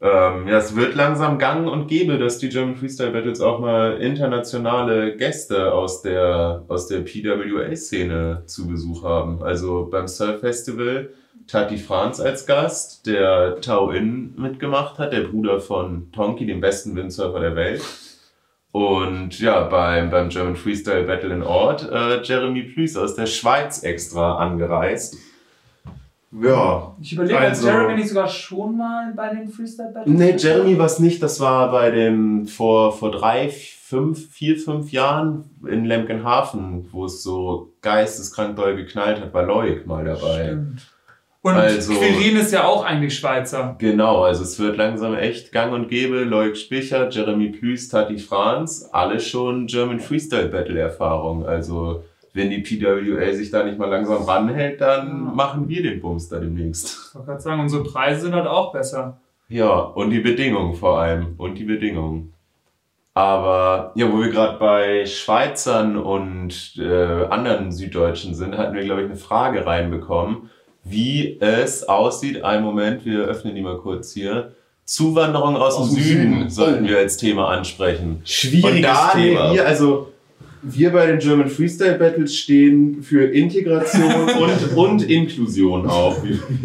[0.00, 4.00] ähm, ja, es wird langsam gang und gäbe, dass die German Freestyle Battles auch mal
[4.00, 9.42] internationale Gäste aus der, aus der PWA-Szene zu Besuch haben.
[9.42, 11.08] Also beim Surf Festival
[11.48, 16.94] Tati Franz als Gast, der Tao In mitgemacht hat, der Bruder von Tonki, dem besten
[16.94, 17.82] Windsurfer der Welt.
[18.70, 23.82] Und ja, beim, beim German Freestyle Battle in Ort, äh, Jeremy Plüß aus der Schweiz
[23.82, 25.16] extra angereist.
[26.30, 30.14] Ja, Ich überlege, Also- also, Jeremy nicht sogar schon mal bei den Freestyle Battles?
[30.18, 31.22] Nee, Jeremy war es nicht.
[31.22, 37.22] Das war bei dem vor, vor drei, fünf, vier, fünf Jahren in Lemkenhafen, wo es
[37.22, 40.44] so geisteskrank doll geknallt hat, war Loic mal dabei.
[40.48, 40.86] Stimmt.
[41.48, 43.76] Und Also- Quirin ist ja auch eigentlich Schweizer.
[43.78, 46.24] Genau, also es wird langsam echt gang und gäbe.
[46.24, 51.46] Loic Spicher, Jeremy Plüß, Tati Franz, alle schon German Freestyle Battle Erfahrung.
[51.46, 52.02] Also
[52.34, 55.12] wenn die PWA sich da nicht mal langsam ranhält, dann Ja.
[55.34, 57.08] machen wir den Bums da demnächst.
[57.08, 59.18] Ich wollte gerade sagen, unsere Preise sind halt auch besser.
[59.48, 61.34] Ja, und die Bedingungen vor allem.
[61.38, 62.34] Und die Bedingungen.
[63.14, 69.00] Aber ja, wo wir gerade bei Schweizern und äh, anderen Süddeutschen sind, hatten wir, glaube
[69.02, 70.50] ich, eine Frage reinbekommen,
[70.88, 72.42] wie es aussieht.
[72.44, 74.52] Einen Moment, wir öffnen die mal kurz hier.
[74.84, 76.50] Zuwanderung aus, Aus dem Süden, Süden.
[76.50, 78.22] sollten wir als Thema ansprechen.
[78.24, 79.52] Schwieriges und da Thema.
[79.52, 80.12] wir, also
[80.62, 86.16] wir bei den German Freestyle Battles stehen für Integration und, und Inklusion auch.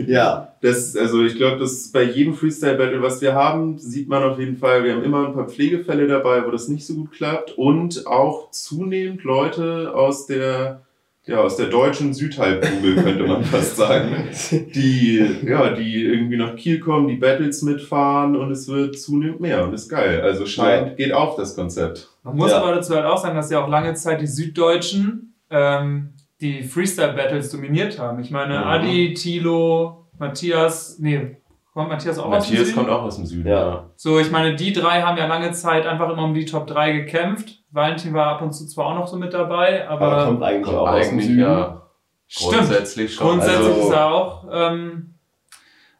[0.07, 4.23] ja, Das, also ich glaube, dass bei jedem Freestyle Battle, was wir haben, sieht man
[4.23, 7.11] auf jeden Fall, wir haben immer ein paar Pflegefälle dabei, wo das nicht so gut
[7.11, 10.81] klappt und auch zunehmend Leute aus der
[11.25, 16.79] ja, aus der deutschen Südhalbkugel, könnte man fast sagen, die, ja, die irgendwie nach Kiel
[16.79, 20.21] kommen, die Battles mitfahren und es wird zunehmend mehr und ist geil.
[20.21, 22.09] Also scheint, geht auf das Konzept.
[22.23, 22.61] Man muss Ja.
[22.61, 26.09] aber dazu halt auch sagen, dass ja auch lange Zeit die Süddeutschen ähm,
[26.41, 28.19] die Freestyle-Battles dominiert haben.
[28.21, 28.63] Ich meine, Mhm.
[28.63, 31.37] Adi, Tilo, Matthias, nee,
[31.73, 32.77] kommt Matthias auch aus dem Matthias Süden?
[32.77, 33.59] kommt auch aus dem Süden, Ja.
[33.67, 33.89] ja.
[33.95, 36.91] So, ich meine, die drei haben ja lange Zeit einfach immer um die Top 3
[36.93, 37.59] gekämpft.
[37.71, 40.63] Valentin war ab und zu zwar auch noch so mit dabei, aber, aber kommt eigentlich
[40.65, 41.39] Kommt auch aus dem eigentlich, Süden.
[41.41, 41.81] ja,
[42.27, 42.53] stimmt.
[42.53, 43.27] grundsätzlich schon.
[43.27, 44.45] Grundsätzlich Also- ist er auch.
[44.51, 45.13] Ähm,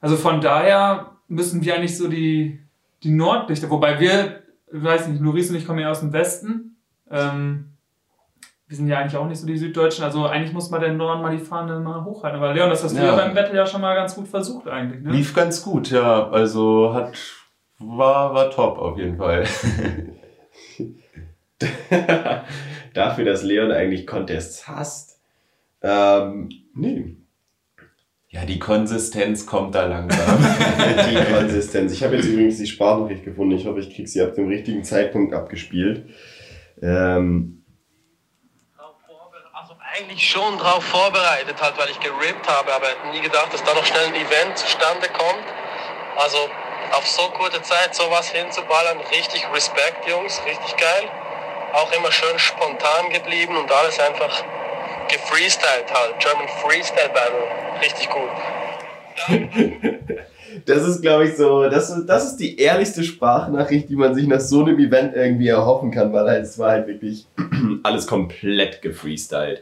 [0.01, 2.59] also von daher müssen wir eigentlich so die,
[3.01, 6.77] die Nordlichter, wobei wir, ich weiß nicht, Luris und ich kommen ja aus dem Westen.
[7.09, 7.72] Ähm,
[8.73, 11.21] wir sind ja eigentlich auch nicht so die Süddeutschen, also eigentlich muss man den Norden
[11.21, 12.39] mal die Fahne mal hochhalten.
[12.39, 13.05] Aber Leon, das hast du Ja.
[13.05, 15.03] ja beim Battle ja schon mal ganz gut versucht eigentlich.
[15.03, 15.11] Ne?
[15.11, 16.27] Lief ganz gut, ja.
[16.29, 17.15] Also hat
[17.77, 19.43] war, war top auf jeden Fall.
[22.95, 25.19] Dafür, dass Leon eigentlich Contests hasst.
[25.83, 27.17] Ähm, nee.
[28.29, 30.39] Ja, die Konsistenz kommt da langsam.
[31.11, 31.93] Die Konsistenz.
[31.93, 33.55] Ich habe jetzt übrigens die Sprachnachricht gefunden.
[33.55, 36.09] Ich hoffe, ich kriege sie ab dem richtigen Zeitpunkt abgespielt.
[36.81, 37.62] Ähm,
[39.95, 43.85] eigentlich schon drauf vorbereitet, halt, weil ich gerippt habe, aber nie gedacht, dass da noch
[43.85, 45.45] schnell ein Event zustande kommt.
[46.17, 46.37] Also
[46.93, 51.09] auf so kurze Zeit sowas hinzuballern, richtig Respekt, Jungs, richtig geil.
[51.73, 54.43] Auch immer schön spontan geblieben und alles einfach
[55.09, 56.19] gefreestylt halt.
[56.19, 57.45] German Freestyle Battle,
[57.81, 58.29] richtig gut.
[60.65, 64.25] das ist, glaube ich, so, das ist, das ist die ehrlichste Sprachnachricht, die man sich
[64.25, 67.27] nach so einem Event irgendwie erhoffen kann, weil halt, es war halt wirklich
[67.83, 69.61] alles komplett gefreestylt.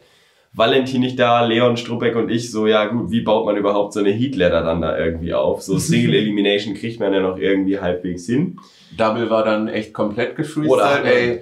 [0.54, 4.02] Valentin nicht da, Leon Struppeck und ich so, ja gut, wie baut man überhaupt so
[4.02, 5.62] eine Heatladder dann da irgendwie auf?
[5.62, 8.58] So Single Elimination kriegt man ja noch irgendwie halbwegs hin.
[8.98, 10.70] Double war dann echt komplett gefreestylt.
[10.70, 11.42] Oder- ey,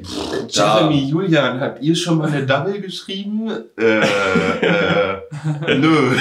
[0.56, 3.50] Da- Jeremy, Julian, habt ihr schon mal eine Double geschrieben?
[3.80, 6.16] Äh, äh, nö.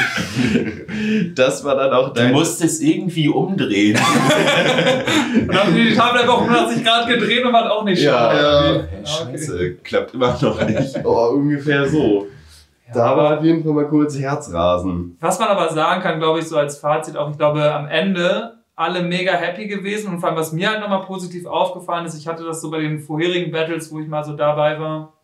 [1.35, 2.33] Das war dann auch Du dein...
[2.33, 3.99] musst es irgendwie umdrehen.
[5.43, 8.11] Und dann haben die Tafel einfach 180 Grad gedreht und war auch nicht Ja.
[8.13, 8.35] scharf.
[8.41, 8.71] Ja.
[8.77, 8.85] Okay.
[8.91, 9.05] Hey,
[9.39, 10.97] Scheiße, klappt immer noch nicht.
[11.05, 12.27] Oh, ungefähr so.
[12.93, 15.17] Da war auf jeden Fall mal kurz Herzrasen.
[15.21, 18.59] Was man aber sagen kann, glaube ich, so als Fazit auch, ich glaube, am Ende
[18.77, 22.29] alle mega happy gewesen und vor allem, was mir halt nochmal positiv aufgefallen ist, ich
[22.29, 25.15] hatte das so bei den vorherigen Battles, wo ich mal so dabei war,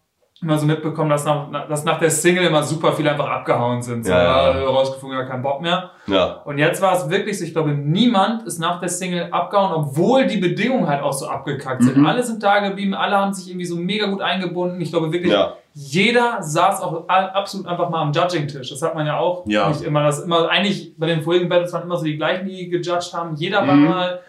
[0.45, 4.05] immer so mitbekommen, dass nach, dass nach der Single immer super viele einfach abgehauen sind.
[4.05, 4.61] So, Ja, ja.
[4.61, 4.67] ja.
[4.69, 5.91] rausgefunden, ja, kein Bock mehr.
[6.07, 6.43] Ja.
[6.45, 10.27] Und jetzt war es wirklich so, ich glaube, niemand ist nach der Single abgehauen, obwohl
[10.27, 11.97] die Bedingungen halt auch so abgekackt sind.
[11.97, 12.07] Mhm.
[12.07, 14.81] Alle sind da geblieben, alle haben sich irgendwie so mega gut eingebunden.
[14.81, 15.55] Ich glaube wirklich, Ja.
[15.73, 18.71] jeder saß auch absolut einfach mal am Judging-Tisch.
[18.71, 19.69] Das hat man ja auch Ja.
[19.69, 20.05] nicht immer.
[20.05, 23.35] Das immer eigentlich bei den vorigen Battles waren immer so die gleichen, die gejudged haben.
[23.37, 23.89] Jeder war Mhm.
[23.89, 24.21] mal,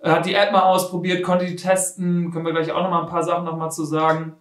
[0.00, 2.30] äh, hat die App mal ausprobiert, konnte die testen.
[2.32, 4.34] Können wir gleich auch noch mal ein paar Sachen noch mal zu sagen.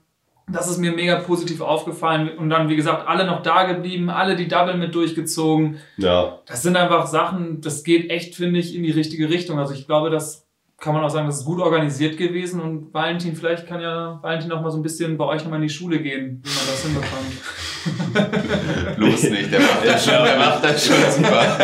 [0.52, 2.38] Das ist mir mega positiv aufgefallen.
[2.38, 5.78] Und dann, wie gesagt, alle noch da geblieben, alle die Double mit durchgezogen.
[5.98, 6.40] Ja.
[6.46, 9.58] Das sind einfach Sachen, das geht echt, finde ich, in die richtige Richtung.
[9.58, 10.46] Also ich glaube, das
[10.84, 12.60] kann man auch sagen, das ist gut organisiert gewesen.
[12.60, 15.68] Und Valentin, vielleicht kann ja Valentin auch mal so ein bisschen bei euch nochmal in
[15.68, 17.42] die Schule gehen, wie man das hinbekommt.
[18.98, 21.58] Bloß nicht, der macht das schon, der macht das schon super.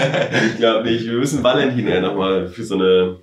[0.47, 1.05] Ich glaube nicht.
[1.05, 3.17] Wir müssen Valentin ja nochmal für so, eine,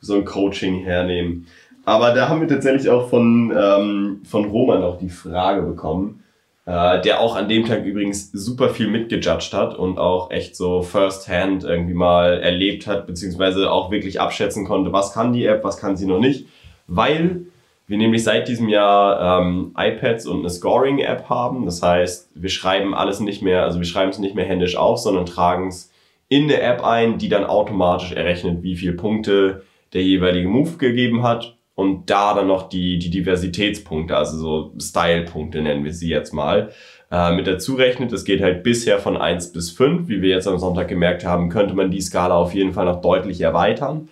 [0.00, 1.46] für so ein Coaching hernehmen.
[1.84, 6.22] Aber da haben wir tatsächlich auch von, ähm, von Roman auch die Frage bekommen,
[6.64, 10.82] äh, der auch an dem Tag übrigens super viel mitgejudged hat und auch echt so
[10.82, 15.78] first-hand irgendwie mal erlebt hat, beziehungsweise auch wirklich abschätzen konnte, was kann die App, was
[15.78, 16.46] kann sie noch nicht.
[16.86, 17.46] Weil
[17.88, 21.64] wir nämlich seit diesem Jahr ähm, iPads und eine Scoring-App haben.
[21.64, 24.98] Das heißt, wir schreiben alles nicht mehr, also wir schreiben es nicht mehr händisch auf,
[24.98, 25.92] sondern tragen es
[26.28, 31.24] in eine App ein, die dann automatisch errechnet, wie viele Punkte der jeweilige Move gegeben
[31.24, 36.32] hat und da dann noch die, die Diversitätspunkte, also so Style-Punkte nennen wir sie jetzt
[36.32, 36.70] mal,
[37.10, 38.12] äh, mit dazu rechnet.
[38.12, 40.08] Das geht halt bisher von 1 bis 5.
[40.08, 43.00] Wie wir jetzt am Sonntag gemerkt haben, könnte man die Skala auf jeden Fall noch
[43.00, 44.08] deutlich erweitern.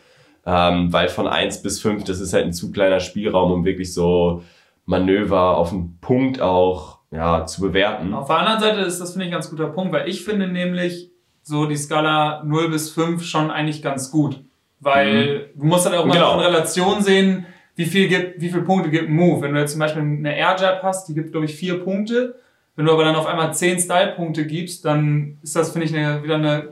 [0.46, 3.92] Ähm, weil von 1 bis 5, das ist halt ein zu kleiner Spielraum, um wirklich
[3.92, 4.42] so
[4.86, 8.14] Manöver auf den Punkt auch ja, zu bewerten.
[8.14, 10.48] Auf der anderen Seite ist das, finde ich, ein ganz guter Punkt, weil ich finde
[10.48, 11.10] nämlich
[11.42, 14.44] so die Skala 0 bis 5 schon eigentlich ganz gut.
[14.80, 16.34] Weil du musst halt auch mal Genau.
[16.34, 19.42] in Relation sehen, wie viel, gibt, wie viel Punkte gibt ein Move.
[19.42, 22.34] Wenn du jetzt zum Beispiel eine Air Jab hast, die gibt, glaube ich, vier Punkte.
[22.76, 26.22] Wenn du aber dann auf einmal zehn Style-Punkte gibst, dann ist das, finde ich, eine,
[26.22, 26.68] wieder eine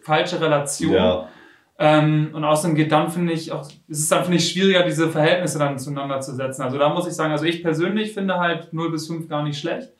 [0.00, 0.92] falsche Relation.
[0.94, 1.28] Ja,
[1.78, 5.08] Ähm, und außerdem geht dann, finde ich, auch, es ist dann, finde ich, schwieriger, diese
[5.08, 6.62] Verhältnisse dann zueinander zu setzen.
[6.62, 9.58] Also da muss ich sagen, also ich persönlich finde halt 0 bis 5 gar nicht
[9.58, 9.90] schlecht.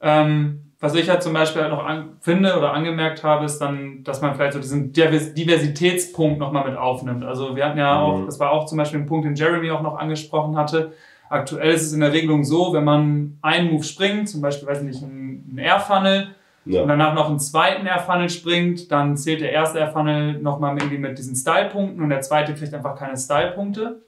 [0.00, 4.02] Ähm, was ich halt zum Beispiel halt noch an, finde oder angemerkt habe, ist dann,
[4.02, 7.24] dass man vielleicht so diesen Divers- Diversitätspunkt nochmal mit aufnimmt.
[7.24, 8.26] Also wir hatten ja auch, Mhm.
[8.26, 10.92] das war auch zum Beispiel ein Punkt, den Jeremy auch noch angesprochen hatte.
[11.30, 14.82] Aktuell ist es in der Regelung so, wenn man einen Move springt, zum Beispiel, weiß
[14.82, 16.84] nicht, ein, ein Air-Funnel, und ja.
[16.84, 21.36] danach noch einen zweiten Air-Funnel springt, dann zählt der erste Air-Funnel nochmal irgendwie mit diesen
[21.36, 24.02] Style-Punkten und der zweite kriegt einfach keine Style-Punkte.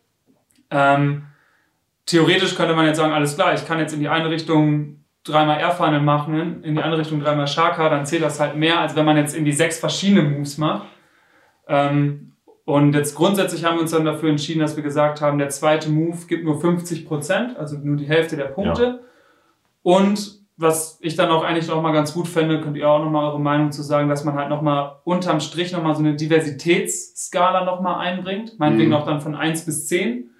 [0.70, 1.22] Ähm,
[2.06, 5.58] theoretisch könnte man jetzt sagen, alles klar, ich kann jetzt in die eine Richtung dreimal
[5.58, 9.04] Air-Funnel machen, in die andere Richtung dreimal Shaka, dann zählt das halt mehr, als wenn
[9.06, 10.86] man jetzt irgendwie sechs verschiedene Moves macht.
[11.66, 12.32] Ähm,
[12.66, 15.90] und jetzt grundsätzlich haben wir uns dann dafür entschieden, dass wir gesagt haben, der zweite
[15.90, 19.00] Move gibt nur 50%, also nur die Hälfte der Punkte.
[19.82, 23.10] Und was ich dann auch eigentlich noch mal ganz gut fände, könnt ihr auch noch
[23.10, 26.00] mal eure Meinung zu sagen, dass man halt noch mal unterm Strich noch mal so
[26.00, 28.96] eine Diversitätsskala noch mal einbringt, meinetwegen Mhm.
[28.96, 30.30] auch dann von 1 bis 10,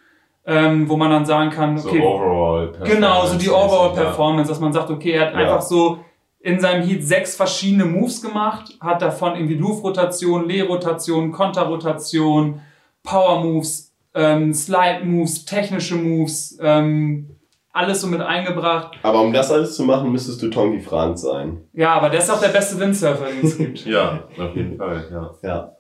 [0.47, 4.03] ähm, wo man dann sagen kann, So okay, overall genau, so die Overall Ja.
[4.05, 5.39] Performance, dass man sagt, okay, er hat Ja.
[5.41, 5.99] einfach so
[6.41, 12.61] in seinem Heat sechs verschiedene Moves gemacht, hat davon irgendwie Loop-Rotation, Lee-Rotation, Konter-Rotation,
[13.03, 17.31] Power-Moves, ähm, Slide-Moves, technische Moves, ähm,
[17.73, 18.97] alles so mit eingebracht.
[19.03, 21.63] Aber um das alles zu machen, müsstest du Tongi Franz sein.
[21.73, 23.87] Ja, aber der ist auch der beste Windsurfer, den es gibt.
[23.87, 25.31] Ja, auf jeden Fall, ja.
[25.43, 25.73] Ja.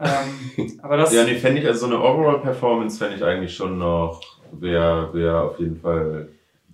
[0.00, 3.78] Ähm, aber das, Ja, nee, fände ich, also so eine Overall-Performance fände ich eigentlich schon
[3.78, 4.20] noch,
[4.52, 6.28] wäre wär auf jeden Fall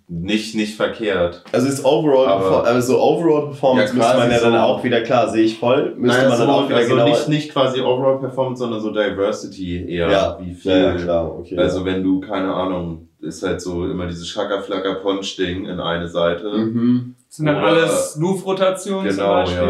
[0.06, 1.42] nicht, nicht verkehrt.
[1.50, 4.84] Also ist Overall, Aber- also Overall Performance Ja, müsste man ja quasi dann so- auch
[4.84, 7.08] wieder, klar, sehe ich voll, müsste Naja, man dann so, auch wieder also genau.
[7.08, 10.10] nicht, nicht quasi Overall-Performance, sondern so Diversity eher.
[10.10, 10.70] ja, wie viel.
[10.72, 11.56] ja, ja, klar, okay.
[11.56, 16.50] Also wenn du, keine Ahnung, ist halt so immer dieses Schaka-Flacker-Ponch-Ding in eine Seite.
[16.52, 17.14] mhm.
[17.28, 19.62] sind dann oder- alles Loop-Rotationen zum Genau, Beispiel.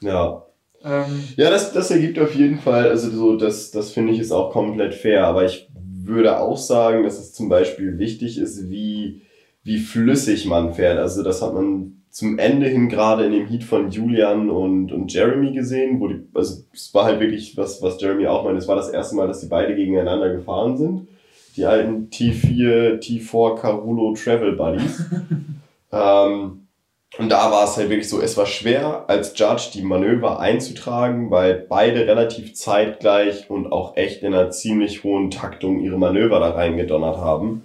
[0.00, 0.10] ja.
[0.12, 0.42] Ja.
[0.84, 4.32] Ähm, Ja, das, das ergibt auf jeden Fall, also so, das, das finde ich ist
[4.32, 9.22] auch komplett fair, aber ich würde auch sagen, dass es zum Beispiel wichtig ist, wie,
[9.62, 10.98] wie flüssig man fährt.
[10.98, 15.12] Also das hat man zum Ende hin gerade in dem Heat von Julian und, und
[15.12, 18.68] Jeremy gesehen, wo die, also es war halt wirklich, was, was Jeremy auch meinte, es
[18.68, 21.08] war das erste Mal, dass die beide gegeneinander gefahren sind.
[21.56, 25.04] Die alten T4, T4 Carulo Travel Buddies.
[25.92, 26.67] ähm,
[27.16, 31.30] und da war es halt wirklich so, es war schwer als Judge die Manöver einzutragen,
[31.30, 36.50] weil beide relativ zeitgleich und auch echt in einer ziemlich hohen Taktung ihre Manöver da
[36.50, 37.64] reingedonnert haben.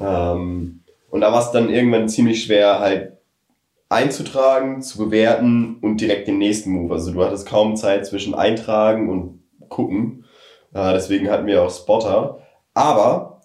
[0.00, 3.12] Ähm, und da war es dann irgendwann ziemlich schwer halt
[3.88, 6.94] einzutragen, zu bewerten und direkt den nächsten Move.
[6.94, 10.24] Also du hattest kaum Zeit zwischen eintragen und gucken.
[10.74, 12.40] Äh, deswegen hatten wir auch Spotter.
[12.74, 13.42] Aber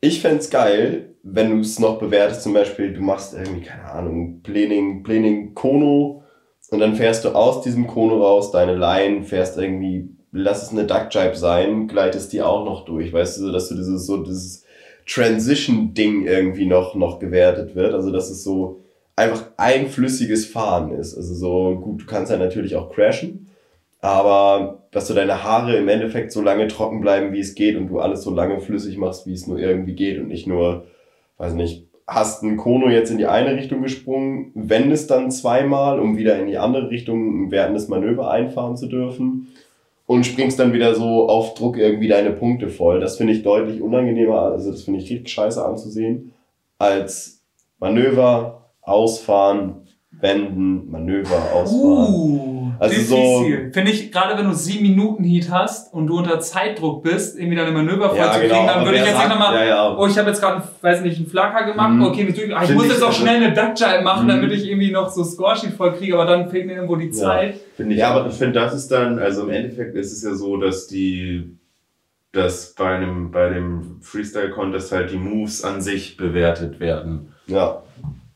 [0.00, 4.40] ich fänd's geil, wenn du es noch bewertest, zum Beispiel, du machst irgendwie, keine Ahnung,
[4.42, 6.22] Planing, Planing Kono
[6.70, 10.86] und dann fährst du aus diesem Kono raus, deine Line, fährst irgendwie, lass es eine
[10.86, 14.64] Duckjibe sein, gleitest die auch noch durch, weißt du, dass du dieses, so dieses
[15.06, 18.80] Transition-Ding irgendwie noch, noch gewertet wird, also dass es so
[19.16, 23.50] einfach ein flüssiges Fahren ist, also so, gut, du kannst ja natürlich auch crashen,
[24.00, 27.88] aber dass du deine Haare im Endeffekt so lange trocken bleiben, wie es geht und
[27.88, 30.86] du alles so lange flüssig machst, wie es nur irgendwie geht und nicht nur,
[31.40, 36.16] weiß nicht, hast einen Kono jetzt in die eine Richtung gesprungen, wendest dann zweimal, um
[36.16, 39.48] wieder in die andere Richtung ein wertendes Manöver einfahren zu dürfen
[40.06, 43.00] und springst dann wieder so auf Druck irgendwie deine Punkte voll.
[43.00, 46.32] Das finde ich deutlich unangenehmer, also das finde ich richtig scheiße anzusehen,
[46.78, 47.42] als
[47.78, 52.14] Manöver, Ausfahren, Wenden, Manöver, Ausfahren.
[52.14, 53.70] Uh, Also diffizil.
[53.72, 57.56] Finde ich, gerade wenn du sieben Minuten Heat hast und du unter Zeitdruck bist, irgendwie
[57.56, 59.96] deine Manöver vollzukriegen, dann aber würde ich jetzt nicht sagt- nochmal, Ja, ja.
[59.98, 62.02] oh, ich habe jetzt gerade, weiß nicht, einen Flacker gemacht, Mhm.
[62.04, 64.28] okay, drücken, ah, ich muss ich- jetzt auch also- schnell eine Duckjive machen, Mhm.
[64.30, 67.54] damit ich irgendwie noch so Scoresheet voll kriege, aber dann fehlt mir irgendwo die Zeit.
[67.76, 70.22] Finde ich, Ja, aber aber- ich finde, das ist dann, also im Endeffekt ist es
[70.22, 71.56] ja so, dass die,
[72.32, 77.34] dass bei einem, bei dem Freestyle-Contest halt die Moves an sich bewertet werden.
[77.46, 77.82] Ja,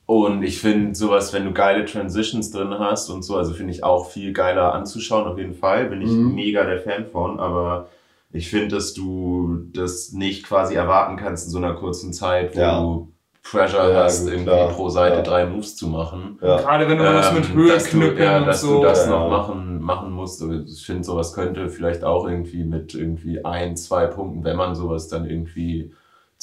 [0.07, 3.83] Und ich finde sowas, wenn du geile Transitions drin hast und so, also finde ich
[3.85, 5.87] auch viel geiler anzuschauen, auf jeden Fall.
[5.87, 6.35] Bin ich Mhm.
[6.35, 7.89] mega der Fan von, aber
[8.31, 12.61] ich finde, dass du das nicht quasi erwarten kannst in so einer kurzen Zeit, wo
[12.61, 12.81] Ja.
[12.81, 13.09] du
[13.43, 14.69] Pressure Ja, hast, gut, irgendwie klar.
[14.69, 15.23] pro Seite Ja.
[15.23, 16.39] drei Moves zu machen.
[16.43, 16.57] ja.
[16.57, 18.77] Gerade wenn du was mit Ähm, Höhe dass du, knüppeln ja, und dass so.
[18.77, 19.11] du das Ja.
[19.11, 20.43] noch machen, machen musst.
[20.43, 24.75] Also Ich finde, sowas könnte vielleicht auch irgendwie mit irgendwie ein, zwei Punkten, wenn man
[24.75, 25.93] sowas dann irgendwie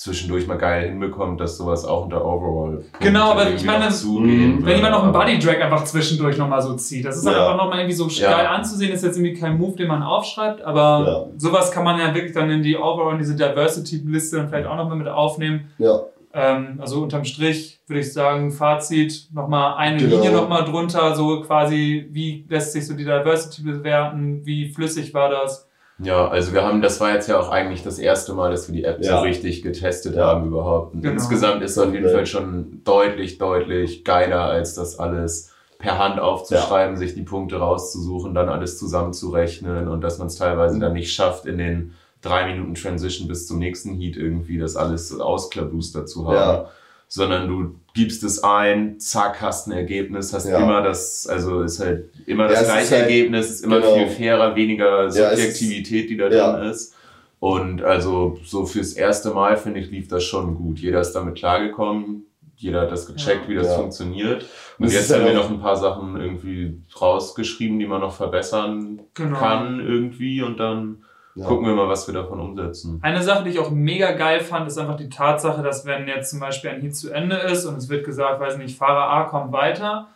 [0.02, 3.86] zwischendurch mal geil hinbekommt, dass sowas auch unter Overall Genau, aber ich meine.
[3.86, 5.12] Wenn jemand noch einen.
[5.12, 7.06] Buddy Drag einfach zwischendurch nochmal so zieht.
[7.06, 7.44] Das ist halt Ja.
[7.52, 8.32] einfach nochmal irgendwie so Ja.
[8.38, 8.92] geil anzusehen.
[8.92, 11.26] Ist jetzt irgendwie kein Move, den man aufschreibt, aber Ja.
[11.38, 14.76] sowas kann man ja wirklich dann in die Overall, in diese Diversity-Liste dann vielleicht auch
[14.76, 15.70] nochmal mit aufnehmen.
[15.78, 16.00] ja.
[16.34, 20.16] Ähm, also unterm Strich würde ich sagen, Fazit, nochmal eine Genau.
[20.16, 25.30] Linie nochmal drunter, so quasi, wie lässt sich so die Diversity bewerten, wie flüssig war
[25.30, 25.68] das.
[26.04, 28.74] Ja, also wir haben, das war jetzt ja auch eigentlich das erste Mal, dass wir
[28.76, 29.18] die App Ja.
[29.18, 30.28] so richtig getestet Ja.
[30.28, 30.94] haben überhaupt.
[30.94, 31.10] Genau.
[31.12, 32.12] insgesamt ist es auf jeden Ja.
[32.14, 38.34] Fall schon deutlich, deutlich geiler, als das alles per Hand aufzuschreiben, sich die Punkte rauszusuchen,
[38.34, 42.76] dann alles zusammenzurechnen und dass man es teilweise dann nicht schafft, in den drei Minuten
[42.76, 46.36] Transition bis zum nächsten Heat irgendwie das alles ausklabustert zu haben.
[46.36, 46.66] Ja.
[47.08, 50.60] Sondern du gibst es ein, zack, hast ein Ergebnis, hast Ja.
[50.60, 53.96] immer das, also ist halt immer Ja, das ist gleiche halt- Ergebnis, ist immer genau.
[53.96, 56.58] viel fairer, weniger Ja, ist- Subjektivität, die da Ja.
[56.58, 56.96] drin ist.
[57.40, 60.80] Und also so fürs erste Mal, finde ich, lief das schon gut.
[60.80, 63.50] Jeder ist damit klargekommen, jeder hat das gecheckt, Ja.
[63.50, 63.76] wie das Ja.
[63.78, 64.46] funktioniert.
[64.78, 68.00] Und Das jetzt ist halt haben wir noch ein paar Sachen irgendwie rausgeschrieben, die man
[68.02, 69.38] noch verbessern Genau.
[69.40, 71.04] kann irgendwie und dann
[71.36, 71.48] Ja.
[71.48, 73.00] gucken wir mal, was wir davon umsetzen.
[73.02, 76.30] Eine Sache, die ich auch mega geil fand, ist einfach die Tatsache, dass wenn jetzt
[76.32, 79.24] zum Beispiel ein Heat zu Ende ist und es wird gesagt, weiß nicht, Fahrer A
[79.24, 80.08] kommt weiter,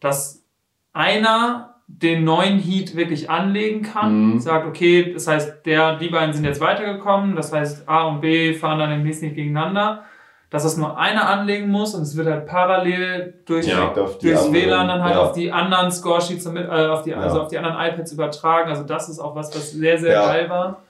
[0.00, 0.44] dass
[0.92, 4.40] einer den neuen Heat wirklich anlegen kann, Mhm.
[4.40, 8.52] sagt, okay, das heißt, der, die beiden sind jetzt weitergekommen, das heißt, A und B
[8.52, 10.04] fahren dann im nächsten Heat gegeneinander,
[10.50, 13.92] dass es nur einer anlegen muss und es wird halt parallel durch, Ja.
[13.94, 15.20] Durchs anderen, WLAN dann halt ja.
[15.20, 17.42] auf die anderen Scoresheets, damit, äh, auf die, also Ja.
[17.42, 18.70] auf die anderen iPads übertragen.
[18.70, 20.26] Also das ist auch was, was sehr, sehr Ja.
[20.26, 20.82] geil war.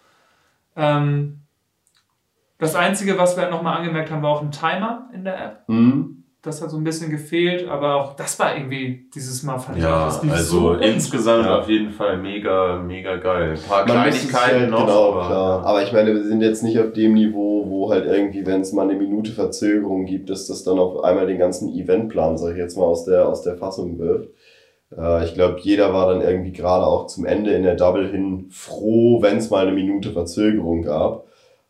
[0.76, 1.40] Ähm,
[2.58, 5.68] das Einzige, was wir halt nochmal angemerkt haben, war auch ein Timer in der App.
[5.68, 6.17] Mhm.
[6.42, 9.84] Das hat so ein bisschen gefehlt, aber auch das war irgendwie dieses Mal fand ich
[9.84, 11.58] auch, Ja, also so insgesamt Ja.
[11.58, 13.54] auf jeden Fall mega, mega geil.
[13.54, 15.66] Ein paar Man Kleinigkeiten halt, noch, genau, aber, klar.
[15.66, 18.72] Aber ich meine, wir sind jetzt nicht auf dem Niveau, wo halt irgendwie, wenn es
[18.72, 22.58] mal eine Minute Verzögerung gibt, dass das dann auf einmal den ganzen Eventplan, sag ich
[22.58, 24.28] jetzt mal, aus der, aus der Fassung wirft.
[24.96, 28.46] Äh, ich glaube, jeder war dann irgendwie gerade auch zum Ende in der Double hin
[28.50, 31.24] froh, wenn es mal eine Minute Verzögerung gab.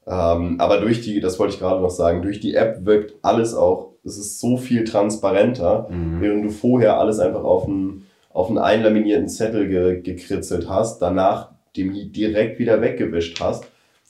[0.07, 3.55] Ähm, aber durch die, das wollte ich gerade noch sagen, durch die App wirkt alles
[3.55, 6.21] auch, es ist so viel transparenter, Mhm.
[6.21, 11.51] während du vorher alles einfach auf einen, auf einen einlaminierten Zettel ge, gekritzelt hast, danach
[11.77, 13.65] dem direkt wieder weggewischt hast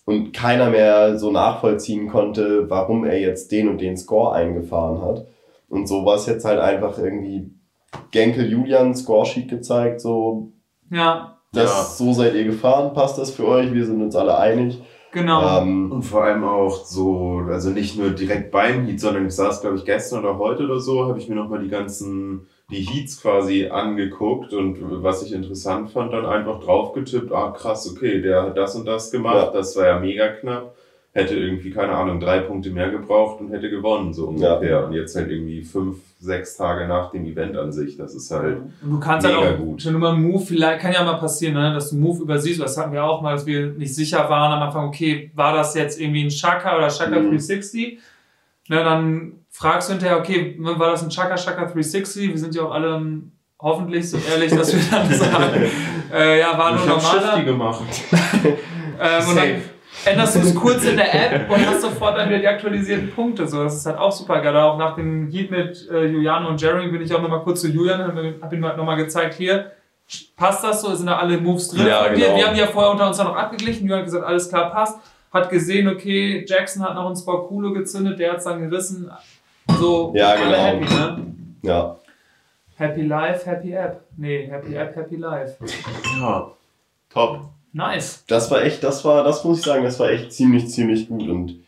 [0.04, 5.26] und keiner mehr so nachvollziehen konnte, warum er jetzt den und den Score eingefahren hat.
[5.68, 7.50] Und so war es jetzt halt einfach irgendwie
[8.10, 10.52] Genkel Julian Scoresheet gezeigt, so,
[10.90, 14.80] Ja, das, so seid ihr gefahren, passt das für euch, wir sind uns alle einig.
[15.12, 15.60] Genau.
[15.62, 19.60] Ähm, Und vor allem auch so, also nicht nur direkt beim Heat, sondern ich saß,
[19.60, 23.20] glaube ich, gestern oder heute oder so, habe ich mir nochmal die ganzen, die Heats
[23.22, 28.56] quasi angeguckt und was ich interessant fand, dann einfach draufgetippt, ah krass, okay, der hat
[28.56, 29.50] das und das gemacht, Ja.
[29.52, 30.74] das war ja mega knapp,
[31.18, 34.84] hätte irgendwie, keine Ahnung, drei Punkte mehr gebraucht und hätte gewonnen, so ungefähr.
[34.86, 38.58] Und jetzt halt irgendwie fünf, sechs Tage nach dem Event an sich, das ist halt,
[38.82, 39.82] Und du kannst Mega halt auch gut.
[39.82, 42.60] schon immer einen Move, vielleicht kann ja mal passieren, ne, dass du einen Move übersiehst.
[42.60, 45.74] Das hatten wir auch mal, dass wir nicht sicher waren am Anfang, okay, war das
[45.74, 47.30] jetzt irgendwie ein Shaka oder Shaka Mhm.
[47.30, 47.98] 360?
[48.68, 52.30] Ne, dann fragst du hinterher, okay, war das ein Shaka Shaka 360?
[52.30, 53.00] Wir sind ja auch alle
[53.60, 55.66] hoffentlich so ehrlich, dass wir dann sagen,
[56.14, 57.42] äh, ja, war nur ich hab normaler.
[57.44, 57.82] gemacht.
[59.00, 59.48] Ähm, und dann
[60.10, 63.46] änderst du es kurz in der App und hast sofort dann wieder die aktualisierten Punkte.
[63.46, 64.56] So, das ist halt auch super geil.
[64.56, 67.68] Auch nach dem Heat mit äh, Juliano und Jeremy bin ich auch nochmal kurz zu
[67.68, 69.72] Julian, habe hab ihm halt nochmal gezeigt, hier,
[70.36, 72.36] passt das so, sind da alle Moves drin Ja, genau.
[72.36, 73.82] Wir haben die ja vorher unter uns dann noch abgeglichen.
[73.82, 74.98] Julian hat gesagt, alles klar, passt.
[75.32, 79.10] Hat gesehen, okay, Jackson hat noch einen Sporculo gezündet, der hat es dann gerissen.
[79.78, 80.56] so Ja, alle genau.
[80.56, 81.26] happy, ne?
[81.62, 81.96] Ja.
[82.76, 84.04] Happy Life, Happy App.
[84.16, 85.56] Nee, Happy App, Happy Life.
[86.18, 86.52] Ja,
[87.12, 87.40] top.
[87.72, 88.24] Nice.
[88.28, 91.28] Das war echt, das war, das muss ich sagen, das war echt ziemlich, ziemlich gut.
[91.28, 91.60] Und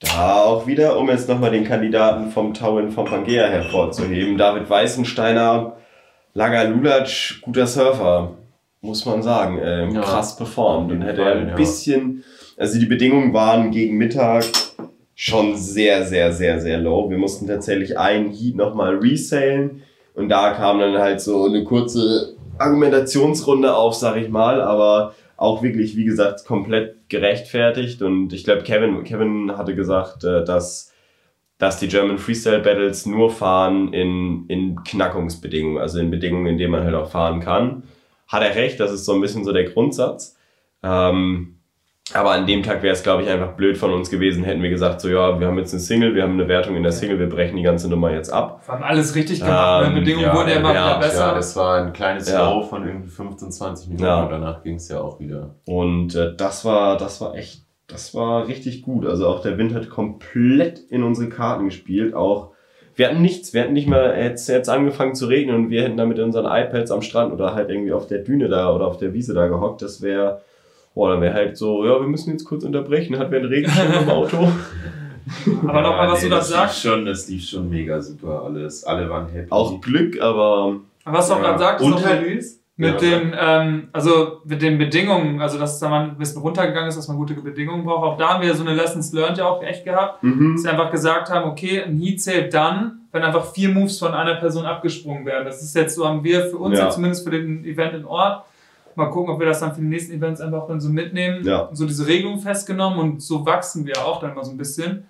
[0.00, 5.76] da auch wieder, um jetzt nochmal den Kandidaten vom Tauin vom Pangea hervorzuheben, David Weißensteiner,
[6.34, 8.32] langer Lulatsch, guter Surfer,
[8.80, 9.58] muss man sagen.
[9.62, 10.92] Ähm, Ja, krass performt.
[10.92, 11.54] Und hätte Fall, er ein ja.
[11.54, 12.24] bisschen,
[12.56, 14.44] also die Bedingungen waren gegen Mittag
[15.14, 17.10] schon sehr, sehr, sehr, sehr low.
[17.10, 19.82] Wir mussten tatsächlich einen Heat nochmal resailen.
[20.14, 25.62] Und da kam dann halt so eine kurze Argumentationsrunde auf, sag ich mal, aber auch
[25.62, 28.02] wirklich, wie gesagt, komplett gerechtfertigt.
[28.02, 30.92] Und ich glaube, Kevin, Kevin hatte gesagt, äh, dass,
[31.58, 36.72] dass die German Freestyle Battles nur fahren in, in Knackungsbedingungen, also in Bedingungen, in denen
[36.72, 37.84] man halt auch fahren kann.
[38.26, 40.36] Hat er recht, das ist so ein bisschen so der Grundsatz.
[40.82, 41.57] Ähm,
[42.14, 44.70] aber an dem Tag wäre es, glaube ich, einfach blöd von uns gewesen, hätten wir
[44.70, 47.18] gesagt, so ja, wir haben jetzt eine Single, wir haben eine Wertung in der Single,
[47.18, 48.62] wir brechen die ganze Nummer jetzt ab.
[48.64, 49.86] Wir haben alles richtig gemacht.
[49.86, 50.00] Ähm, ne?
[50.00, 51.26] Bedingungen ja, wurden ja immer ja, wieder besser.
[51.28, 52.50] Ja, das war ein kleines Ja.
[52.50, 54.22] Low von irgendwie 15, 20 Minuten Ja.
[54.22, 55.56] und danach ging es ja auch wieder.
[55.66, 59.06] Und äh, das war, das war echt, das war richtig gut.
[59.06, 62.14] Also auch der Wind hat komplett in unsere Karten gespielt.
[62.14, 62.52] Auch
[62.98, 65.96] wir hatten nichts, wir hatten nicht mal jetzt, jetzt angefangen zu regnen und wir hätten
[65.96, 68.96] da mit unseren iPads am Strand oder halt irgendwie auf der Düne da oder auf
[68.96, 69.82] der Wiese da gehockt.
[69.82, 70.40] Das wäre,
[70.98, 73.16] boah, dann wäre halt so, ja, wir müssen jetzt kurz unterbrechen.
[73.20, 74.48] Hat wir einen Regenschirm im Auto.
[75.68, 76.82] Aber nochmal, was du da das sagst.
[76.84, 78.82] Lief schon, das lief schon mega super alles.
[78.82, 79.46] Alle waren happy.
[79.50, 81.44] Auch Glück, aber Aber was du auch Ja.
[81.44, 85.58] gerade sagtest, Und noch halt- Luis, mit Ja, den, ähm, also mit den Bedingungen, also
[85.58, 88.04] dass da mal ein bisschen runtergegangen ist, dass man gute Bedingungen braucht.
[88.04, 90.54] Auch da haben wir so eine Lessons learned ja auch echt gehabt, mhm.
[90.56, 94.14] dass wir einfach gesagt haben, okay, ein Heat zählt dann, wenn einfach vier Moves von
[94.14, 95.44] einer Person abgesprungen werden.
[95.44, 96.84] Das ist jetzt so, haben wir für uns Ja.
[96.86, 98.44] jetzt zumindest für den Event in Ort.
[98.98, 101.44] Mal gucken, ob wir das dann für die nächsten Events einfach dann so mitnehmen.
[101.44, 101.68] Ja.
[101.72, 105.04] So diese Regelung festgenommen und so wachsen wir auch dann mal so ein bisschen.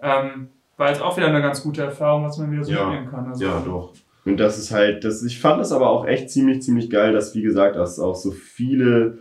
[0.00, 2.86] Ähm, war jetzt auch wieder eine ganz gute Erfahrung, was man wieder so Ja.
[2.86, 3.26] mitnehmen kann.
[3.28, 3.92] Also, ja, doch.
[4.24, 7.34] Und das ist halt, das, ich fand das aber auch echt ziemlich, ziemlich geil, dass,
[7.34, 9.18] wie gesagt, dass auch so viele,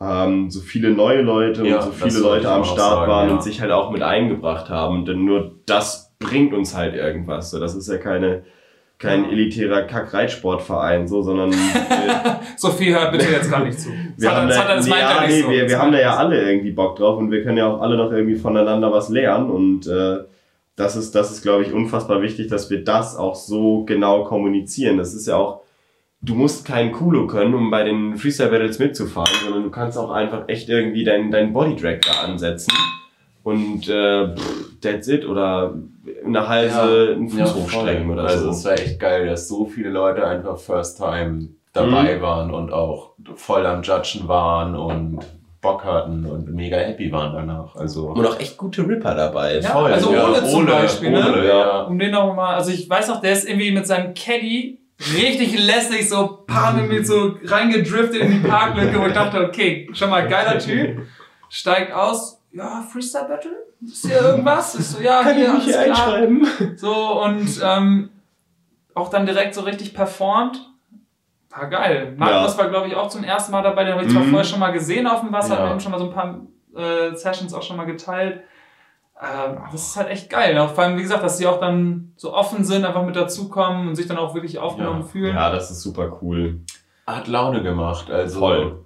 [0.00, 3.34] ähm, so viele neue Leute Ja, und so viele Leute am Start sagen, waren ja.
[3.34, 5.04] und sich halt auch mit eingebracht haben.
[5.04, 7.50] Denn nur das bringt uns halt irgendwas.
[7.50, 8.42] So, das ist ja keine,
[9.02, 13.90] kein elitärer Kack-Reitsportverein, so, sondern wir, Sophie hört bitte jetzt gar nicht zu.
[14.16, 15.50] wir hat- haben da, hat nee, ja, nicht nee, so.
[15.50, 17.96] wir, wir haben da ja alle irgendwie Bock drauf und wir können ja auch alle
[17.96, 20.18] noch irgendwie voneinander was lernen und äh,
[20.76, 24.96] das ist, das ist, glaube ich, unfassbar wichtig, dass wir das auch so genau kommunizieren.
[24.96, 25.60] Das ist ja auch,
[26.22, 30.10] du musst kein Kulo können, um bei den Freestyle Battles mitzufahren, sondern du kannst auch
[30.10, 32.72] einfach echt irgendwie deinen dein Bodydrag da ansetzen
[33.42, 35.74] und äh, pff, that's it oder
[36.24, 38.14] eine Halse einen Fuß hochstrecken voll.
[38.18, 38.50] oder also so.
[38.50, 42.22] es war echt geil, dass so viele Leute einfach First Time dabei Mhm.
[42.22, 45.20] waren und auch voll am Judgen waren und
[45.60, 47.76] Bock hatten und mega happy waren danach.
[47.76, 49.60] Also Und auch echt gute Ripper dabei.
[49.60, 51.24] Ja, also Ole zum Beispiel, ne?
[51.32, 51.82] Ole, ja.
[51.82, 54.80] Um den noch mal, also ich weiß noch, der ist irgendwie mit seinem Caddy
[55.16, 60.10] richtig lässig so paar Minuten so reingedriftet in die Parklücke und ich dachte, okay, schon
[60.10, 61.02] mal geiler Typ.
[61.48, 63.52] Steigt aus, ja, Freestyle Battle?
[63.84, 64.74] Ist hier irgendwas?
[64.74, 66.46] Ich so, ja, Kann ich hier, mich hier einschreiben?
[66.76, 68.10] So, und ähm,
[68.94, 70.68] auch dann direkt so richtig performt.
[71.50, 72.14] War geil.
[72.16, 73.84] Magnus war, glaube ich, auch zum ersten Mal dabei.
[73.84, 74.30] Den habe ich zwar Mhm.
[74.30, 75.64] vorher schon mal gesehen auf dem Wasser, Ja.
[75.64, 76.40] wir haben schon mal so ein paar
[76.74, 78.40] äh, Sessions auch schon mal geteilt.
[79.20, 80.56] Ähm, das ist halt echt geil.
[80.58, 83.88] Auch vor allem, wie gesagt, dass sie auch dann so offen sind, einfach mit dazukommen
[83.88, 85.06] und sich dann auch wirklich aufgenommen Ja.
[85.06, 85.34] fühlen.
[85.36, 86.60] Ja, das ist super cool.
[87.06, 88.84] Hat Laune gemacht, also Voll.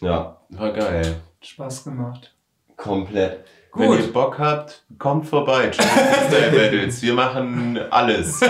[0.00, 1.16] Ja, war geil.
[1.42, 2.34] Spaß gemacht.
[2.76, 3.44] Komplett.
[3.74, 4.00] Wenn Gut.
[4.00, 5.70] ihr Bock habt, kommt vorbei.
[7.00, 8.40] Wir machen alles.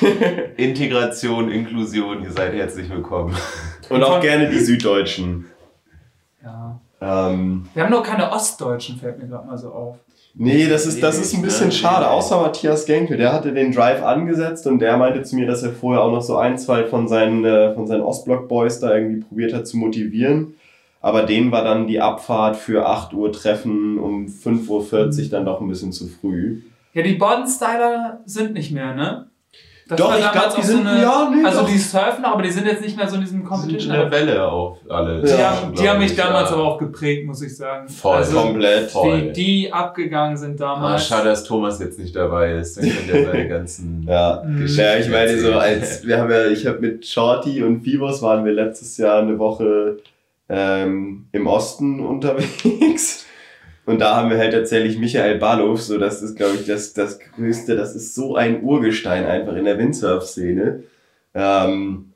[0.56, 3.36] Integration, Inklusion, ihr seid herzlich willkommen.
[3.90, 5.46] Und auch gerne die Süddeutschen.
[6.42, 6.80] Ja.
[7.00, 9.98] Ähm, Wir haben nur keine Ostdeutschen, fällt mir gerade mal so auf.
[10.34, 12.08] nee, das ist, das ist ein bisschen schade.
[12.08, 13.18] Außer Matthias Genkel.
[13.18, 16.22] Der hatte den Drive angesetzt und der meinte zu mir, dass er vorher auch noch
[16.22, 20.54] so ein, zwei von seinen, äh, von seinen Ostblock-Boys da irgendwie probiert hat zu motivieren.
[21.06, 25.60] Aber denen war dann die Abfahrt für 8 Uhr Treffen um 5.40 Uhr dann doch
[25.60, 26.62] ein bisschen zu früh.
[26.94, 29.28] Ja, die Bodenstyler sind nicht mehr, ne?
[29.88, 31.68] Das Doch, ich damals glaub, die auch so sind- eine, ja, nee, Also doch.
[31.68, 33.92] die surfen, aber die sind jetzt nicht mehr so in diesem Sind in Competition.
[33.94, 35.22] der Welle auch alle.
[35.22, 36.56] Die, Ja, haben, die haben mich ich, damals ja.
[36.56, 37.88] aber auch geprägt, muss ich sagen.
[37.88, 38.16] Voll.
[38.16, 38.90] Also, Komplett.
[38.90, 39.26] Voll.
[39.28, 41.06] wie die abgegangen sind Ah, damals.
[41.06, 42.78] schade, dass Thomas jetzt nicht dabei ist.
[42.78, 44.02] Dann könnt ihr seine ganzen.
[44.08, 44.66] Ja, Mhm.
[44.66, 48.44] ja ich meine so, als wir haben ja, ich habe mit Shorty und Fibos waren
[48.44, 49.98] wir letztes Jahr eine Woche
[50.48, 53.26] ähm, im Osten unterwegs.
[53.84, 57.20] Und da haben wir halt tatsächlich Michael Balov, so das ist, glaube ich, das, das
[57.20, 60.82] Größte, das ist so ein Urgestein einfach in der Windsurf-Szene.
[61.34, 62.12] Ähm,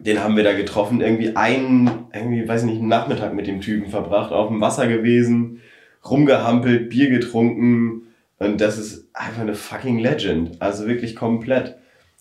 [0.00, 3.90] den haben wir da getroffen, irgendwie einen, irgendwie, weiß nicht, einen Nachmittag mit dem Typen
[3.90, 5.62] verbracht, auf dem Wasser gewesen,
[6.04, 8.02] rumgehampelt, Bier getrunken,
[8.38, 10.62] Und das ist einfach eine fucking Legend.
[10.62, 11.76] Also wirklich komplett.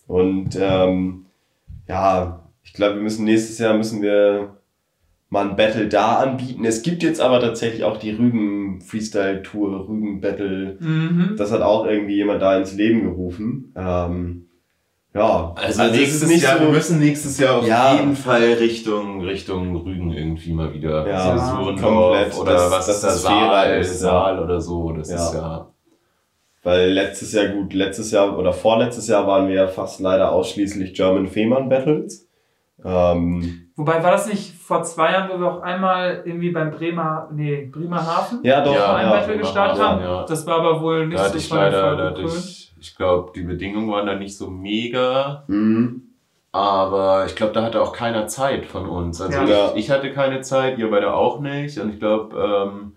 [0.08, 1.26] Und ähm,
[1.88, 4.57] ja, ich glaube, wir müssen nächstes Jahr müssen wir
[5.30, 6.63] mal ein Battle da anbieten.
[6.65, 10.78] Es gibt jetzt aber tatsächlich auch die Rügen Freestyle Tour, Rügen Battle.
[10.80, 11.36] Mhm.
[11.38, 13.73] Das hat auch irgendwie jemand da ins Leben gerufen.
[13.75, 14.45] Ähm,
[15.13, 17.95] ja, Also, es ist nächstes nicht Jahr, so- wir müssen nächstes Jahr auf Ja.
[17.95, 21.07] jeden Fall Richtung, Richtung Rügen irgendwie mal wieder.
[21.07, 21.36] Ja,
[21.80, 23.07] komplett, Oder dass- was dass ist da?
[23.09, 24.09] es fairer Saal, ist, ja.
[24.09, 24.91] Saal oder so.
[24.93, 25.15] Das Ja.
[25.15, 25.67] ist ja.
[26.63, 30.93] Weil letztes Jahr, gut, letztes Jahr oder vorletztes Jahr waren wir ja fast leider ausschließlich
[30.93, 32.28] German Fehmarn Battles.
[32.86, 37.30] Ähm, Wobei, war das nicht vor zwei Jahren, wo wir auch einmal irgendwie beim Bremer,
[37.32, 39.11] nee, Bremerhaven ja, doch, Ja, ein ja.
[39.13, 40.01] Battle gestartet haben?
[40.01, 40.25] ja.
[40.25, 43.43] Das war aber wohl nicht Da so ich leider, da hatte ich, ich glaube, die
[43.43, 45.43] Bedingungen waren da nicht so mega.
[45.47, 46.01] Mhm.
[46.51, 49.21] Aber ich glaube, da hatte auch keiner Zeit von uns.
[49.21, 49.67] Also Ja.
[49.75, 51.78] ich, ich hatte keine Zeit, ihr beide auch nicht.
[51.80, 52.93] Und ich glaube, ähm,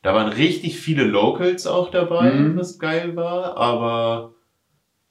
[0.00, 2.56] da waren richtig viele Locals auch dabei, Mhm.
[2.58, 3.58] was geil war.
[3.58, 4.30] Aber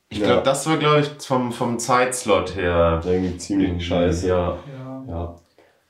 [0.10, 0.26] ich Ja.
[0.28, 4.28] glaube, das war, glaube ich, vom, vom Zeitslot her Irgendwie ziemlich scheiße.
[4.28, 4.58] Ja.
[5.12, 5.36] Ja.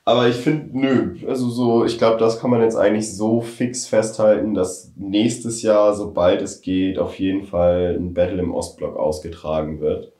[0.04, 3.86] Aber ich finde, nö, also so, ich glaube, das kann man jetzt eigentlich so fix
[3.86, 9.80] festhalten, dass nächstes Jahr, sobald es geht, auf jeden Fall ein Battle im Ostblock ausgetragen
[9.80, 10.12] wird.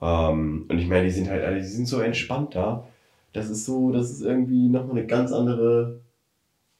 [0.00, 2.86] Ähm, und ich meine, die sind halt alle, die sind so entspannt da.
[3.32, 6.00] Das ist so, das ist irgendwie nochmal eine ganz andere.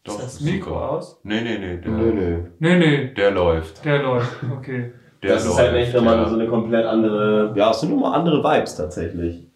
[0.04, 1.18] Doch, Ist das Mikro aus?
[1.24, 1.76] Nee, nee, nee.
[1.78, 2.38] Der, Nö, nö.
[2.60, 3.84] Nee, nee, der läuft.
[3.84, 4.32] der läuft.
[4.58, 4.92] Okay.
[5.22, 6.28] Der das ist halt echt nochmal ja.
[6.28, 7.52] so eine komplett andere.
[7.56, 9.47] Ja, es sind nochmal andere Vibes tatsächlich.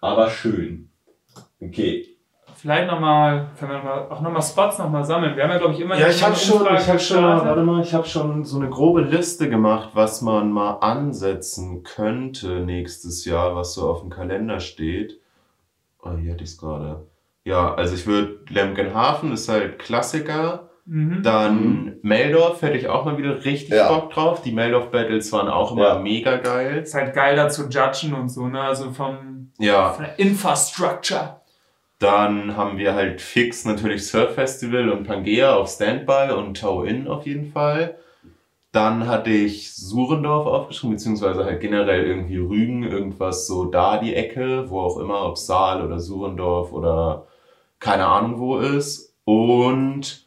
[0.00, 0.90] Aber schön.
[1.60, 2.06] Okay.
[2.56, 5.34] Vielleicht nochmal, können wir auch nochmal Spots nochmal sammeln.
[5.34, 7.82] Wir haben ja, glaube ich, immer Ja, ich habe schon, ich habe schon, warte mal,
[7.82, 13.56] ich habe schon so eine grobe Liste gemacht, was man mal ansetzen könnte nächstes Jahr,
[13.56, 15.20] was so auf dem Kalender steht.
[16.02, 17.06] Oh, hier hatte ich es gerade.
[17.44, 20.68] Ja, also ich würde Lemkenhafen ist halt Klassiker.
[20.84, 21.22] Mhm.
[21.22, 23.88] Dann Meldorf hätte ich auch mal wieder richtig Ja.
[23.88, 24.42] Bock drauf.
[24.42, 25.98] Die Meldorf Battles waren auch immer Ja.
[25.98, 26.78] mega geil.
[26.82, 28.60] Ist halt geil da zu judgen und so, ne?
[28.60, 31.40] Also vom, Ja, von der Infrastructure.
[31.98, 37.06] Dann haben wir halt fix natürlich Surf Festival und Pangea auf Standby und Tau In
[37.06, 37.98] auf jeden Fall.
[38.72, 44.70] Dann hatte ich Surendorf aufgeschrieben, beziehungsweise halt generell irgendwie Rügen, irgendwas so da die Ecke,
[44.70, 47.26] wo auch immer, ob Saal oder Surendorf oder
[47.80, 49.14] keine Ahnung wo ist.
[49.24, 50.26] Und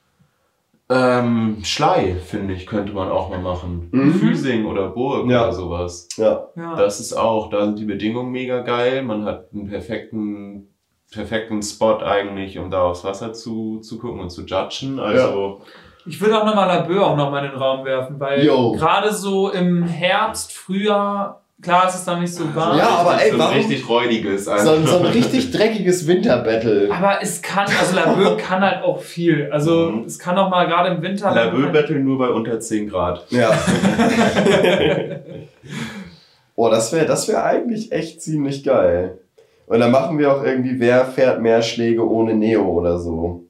[0.94, 3.90] ähm, Schlei, finde ich, könnte man auch mal machen.
[3.92, 4.14] Mhm.
[4.16, 5.44] Füsing oder Burg Ja.
[5.44, 6.08] oder sowas.
[6.18, 6.48] Ja.
[6.56, 6.76] Ja.
[6.76, 9.02] Das ist auch, da sind die Bedingungen mega geil.
[9.04, 10.68] Man hat einen perfekten,
[11.12, 15.00] perfekten Spot eigentlich, um da aufs Wasser zu, zu gucken und zu judgen.
[15.00, 15.62] Also,
[16.06, 19.84] Ich würde auch nochmal Labö auch nochmal in den Raum werfen, weil gerade so im
[19.84, 22.78] Herbst, Frühjahr, klar ist es dann nicht so warm.
[22.78, 24.46] Ja, aber ey, so ein warum- richtig räudiges.
[24.46, 26.90] So, ein- so ein richtig dreckiges Winterbattle.
[26.92, 29.50] Aber es kann, also Labö kann halt auch viel.
[29.52, 30.04] Also Mhm.
[30.06, 31.32] es kann auch mal gerade im Winter.
[31.34, 33.26] Laboe Battle nur bei unter 10 Grad.
[33.30, 33.52] Ja.
[36.56, 39.18] Boah, das wäre das wär eigentlich echt ziemlich geil.
[39.66, 43.43] Und dann machen wir auch irgendwie, wer fährt mehr Schläge ohne Neo oder so.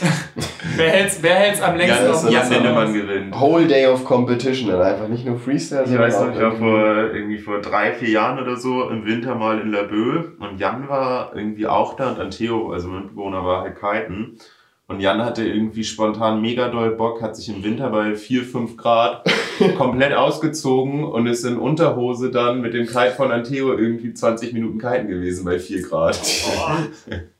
[0.76, 3.40] Wer hält's, wer hält's am längsten Jan, auf dem Jan Lindemann gewinnt.
[3.40, 6.52] Whole Day of Competition, dann einfach nicht nur Freestyle, Ich sondern weiß noch, ich war
[6.52, 10.88] vor, irgendwie vor drei, vier Jahren oder so im Winter mal in Laboe und Jan
[10.88, 14.38] war irgendwie auch da und Anteo, also mein Mitbewohner, war halt kiten.
[14.86, 18.76] Und Jan hatte irgendwie spontan mega doll Bock, hat sich im Winter bei 4, 5
[18.78, 19.30] Grad
[19.76, 24.78] komplett ausgezogen und ist in Unterhose dann mit dem Kite von Anteo irgendwie 20 Minuten
[24.78, 26.18] kiten gewesen bei 4 Grad.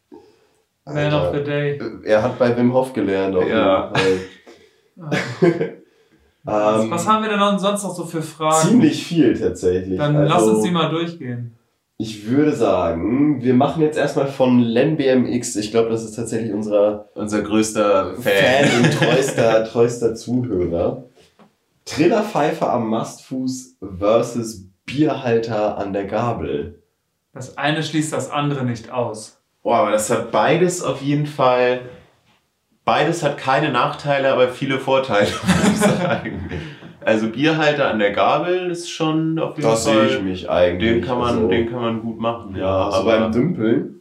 [0.95, 1.81] Man of the Day.
[2.05, 3.37] Er hat bei Wim Hof gelernt.
[3.37, 3.93] Auf Ja.
[3.97, 4.21] jeden
[5.11, 5.75] Fall.
[6.45, 8.69] Was, Ähm, was haben wir denn sonst noch so für Fragen?
[8.69, 9.99] Ziemlich viel tatsächlich.
[9.99, 11.55] Dann Also, lass uns die mal durchgehen.
[11.99, 15.57] Ich würde sagen, wir machen jetzt erstmal von Len BMX.
[15.57, 18.33] Ich glaube, das ist tatsächlich unser Unser größter Fan.
[18.65, 21.05] Fan und treuster, treuster Zuhörer.
[21.85, 26.83] Trillerpfeife am Mastfuß versus Bierhalter an der Gabel.
[27.35, 29.38] Das eine schließt das andere nicht aus.
[29.69, 31.81] Boah, aber das hat beides auf jeden Fall.
[32.87, 36.51] Beides hat keine Nachteile, aber viele Vorteile, würde ich sagen.
[37.05, 40.23] Also Bierhalter an der Gabel ist schon auf jeden Das sehe ich Fall.
[40.23, 40.93] mich eigentlich.
[40.93, 42.57] Den kann man, Also, den kann man gut machen.
[42.57, 44.01] Ja, also aber beim Dümpeln.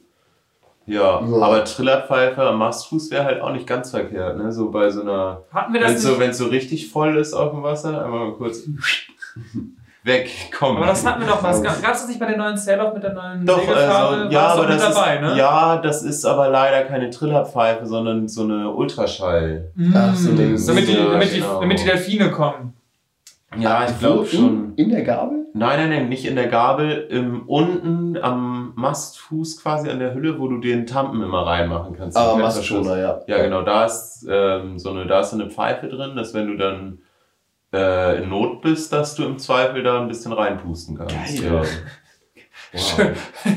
[0.86, 1.42] ja, Ja.
[1.42, 4.54] aber Trillerpfeife am Mastfuß wäre halt auch nicht ganz verkehrt, ne?
[4.54, 6.20] So bei so einer, Hatten wir wenn das so, nicht?
[6.22, 8.64] wenn es so richtig voll ist auf dem Wasser, einmal mal kurz
[10.08, 10.78] weg, komm.
[10.78, 11.62] Aber das hatten wir doch mal.
[11.62, 14.16] Gab es das nicht bei den neuen Sail-Off mit der neuen Doch, Segelfarbe?
[14.16, 15.38] also, ja, aber das dabei, ist, ne?
[15.38, 19.72] ja, das ist aber leider keine Trillerpfeife, sondern so eine Ultraschall.
[19.76, 21.60] Mm, Ach so, nee, damit, die, ja, damit, die, genau.
[21.62, 22.74] damit die Delfine kommen.
[23.58, 24.74] Ja, ich glaube schon.
[24.76, 25.46] In, in der Gabel?
[25.54, 30.40] Nein, nein, nein, nicht in der Gabel, im, unten am Mastfuß quasi an der Hülle,
[30.40, 32.18] wo du den Tampen immer reinmachen kannst.
[32.18, 33.22] Ah, Mastschoner, ja.
[33.28, 36.48] Ja, genau, da ist, ähm, so eine, da ist so eine Pfeife drin, dass wenn
[36.48, 37.00] du dann
[37.74, 41.16] äh, in Not bist, dass du im Zweifel da ein bisschen reinpusten kannst.
[41.42, 41.44] Geil.
[41.44, 41.62] Ja.
[42.74, 43.12] Wow.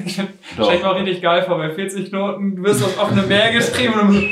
[0.07, 0.17] Ich
[0.57, 0.65] Doch.
[0.65, 3.53] stelle ich mir auch richtig geil vor, bei 40 Knoten, du wirst aufs offene Meer
[3.53, 4.29] getrieben und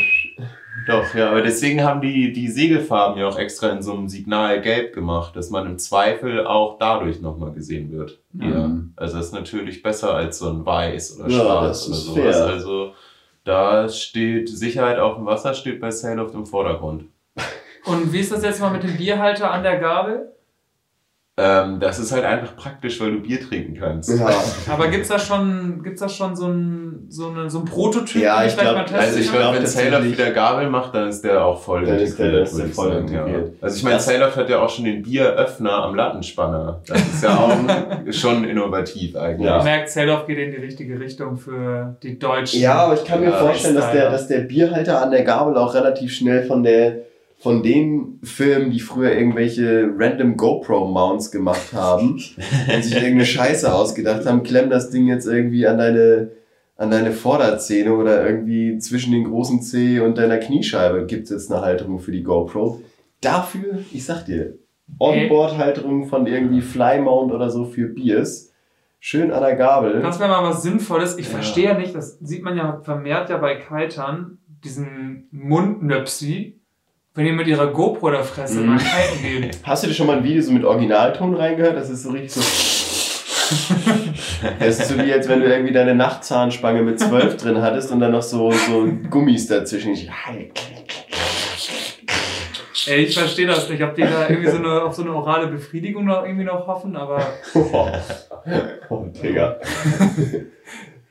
[0.87, 4.61] Doch, ja, aber deswegen haben die die Segelfarben ja auch extra in so einem Signal
[4.61, 8.21] gelb gemacht, dass man im Zweifel auch dadurch nochmal gesehen wird.
[8.41, 8.71] Ja.
[8.97, 12.05] Also das ist natürlich besser als so ein Weiß oder Ja, Schwarz das oder ist
[12.05, 12.37] sowas.
[12.37, 12.47] fair.
[12.47, 12.93] Also
[13.45, 17.05] da steht Sicherheit auf dem Wasser, steht bei Sailloft im Vordergrund.
[17.87, 20.33] Und wie ist das jetzt mal mit dem Bierhalter an der Gabel?
[21.41, 24.11] Ähm, das ist halt einfach praktisch, weil du Bier trinken kannst.
[24.11, 24.29] Ja.
[24.73, 28.41] Aber gibt's da schon, gibt's da schon so ein, so eine, so ein Prototyp, Ja,
[28.41, 31.07] den ich vielleicht glaub, mal testen Also ich glaube, wenn Sailor wieder Gabel macht, dann
[31.09, 32.49] ist der auch voll Dann ist der- integriert.
[32.49, 33.47] ist der ich voll integriert.
[33.47, 33.53] Ja.
[33.61, 36.81] Also ich meine, Sailor hat ja auch schon den Bieröffner am Lattenspanner.
[36.89, 37.53] Das ist ja auch
[38.13, 39.47] schon innovativ eigentlich.
[39.47, 39.59] Ja.
[39.59, 42.61] Man merkt, Zeldorf geht in die richtige Richtung für die Deutschen.
[42.61, 45.57] Ja, aber ich kann mir Ja, vorstellen, dass der, dass der Bierhalter an der Gabel
[45.57, 46.97] auch relativ schnell von der
[47.41, 52.11] von den Firmen, die früher irgendwelche random GoPro-Mounts gemacht haben
[52.75, 56.33] und sich irgendeine Scheiße ausgedacht haben, klemm das Ding jetzt irgendwie an deine,
[56.77, 61.61] an deine Vorderzähne oder irgendwie zwischen den großen Zeh und deiner Kniescheibe gibt's jetzt eine
[61.63, 62.83] Halterung für die GoPro.
[63.21, 64.55] Dafür, ich sag dir,
[64.99, 68.53] Onboard-Halterung von irgendwie Flymount oder so für Biers.
[69.01, 70.01] Schön an der Gabel.
[70.03, 71.19] Das wäre mal was Sinnvolles.
[71.19, 71.33] Ich Ja.
[71.35, 76.58] verstehe ja nicht, das sieht man ja vermehrt ja bei Kitern, diesen Mundnöpsi,
[77.19, 78.67] wenn die mit ihrer GoPro der Fresse Mhm.
[78.67, 79.51] mal kiten gehen.
[79.65, 81.77] Hast du dir schon mal ein Video so mit Originalton reingehört?
[81.77, 82.41] Das ist so richtig so.
[84.61, 87.99] Das ist so wie, als wenn du irgendwie deine Nachtzahnspange mit 12 drin hattest und
[87.99, 89.95] dann noch so, so Gummis dazwischen.
[89.95, 90.09] Ich,
[92.87, 95.49] Ey, ich verstehe das nicht, ob die da irgendwie so eine, auf so eine orale
[95.49, 97.21] Befriedigung noch irgendwie noch hoffen, aber
[97.55, 97.89] oh,
[98.91, 99.57] oh Digga.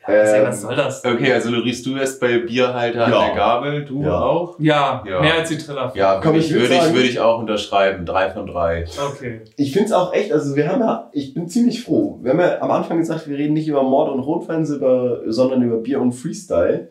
[0.07, 1.05] was, Ähm, was soll das?
[1.05, 3.25] Okay, also Loris, du wärst bei Bierhalter an Ja.
[3.27, 4.19] der Gabel, du Ja.
[4.21, 4.59] auch?
[4.59, 5.21] Ja, Ja.
[5.21, 5.91] mehr als die Triller.
[5.95, 8.05] Ja, Komm, würde ich ich, würd würde ich, sagen- würde ich auch unterschreiben.
[8.05, 8.85] Drei von drei.
[9.13, 9.41] Okay.
[9.57, 12.19] Ich finde es auch echt, also wir haben ja, ich bin ziemlich froh.
[12.23, 15.77] Wir haben ja am Anfang gesagt, wir reden nicht über Mord und Rotwein, sondern über
[15.77, 16.89] Bier und Freestyle.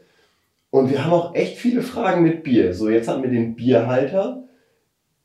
[0.71, 2.75] Und wir haben auch echt viele Fragen mit Bier.
[2.75, 4.43] So, jetzt hatten wir den Bierhalter.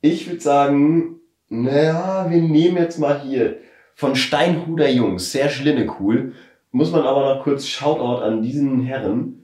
[0.00, 3.56] Ich würde sagen, naja, wir nehmen jetzt mal hier
[3.94, 6.32] von Steinhuder Jungs, Serge Linnecool.
[6.72, 9.38] Muss man aber noch kurz Shoutout an diesen Herren.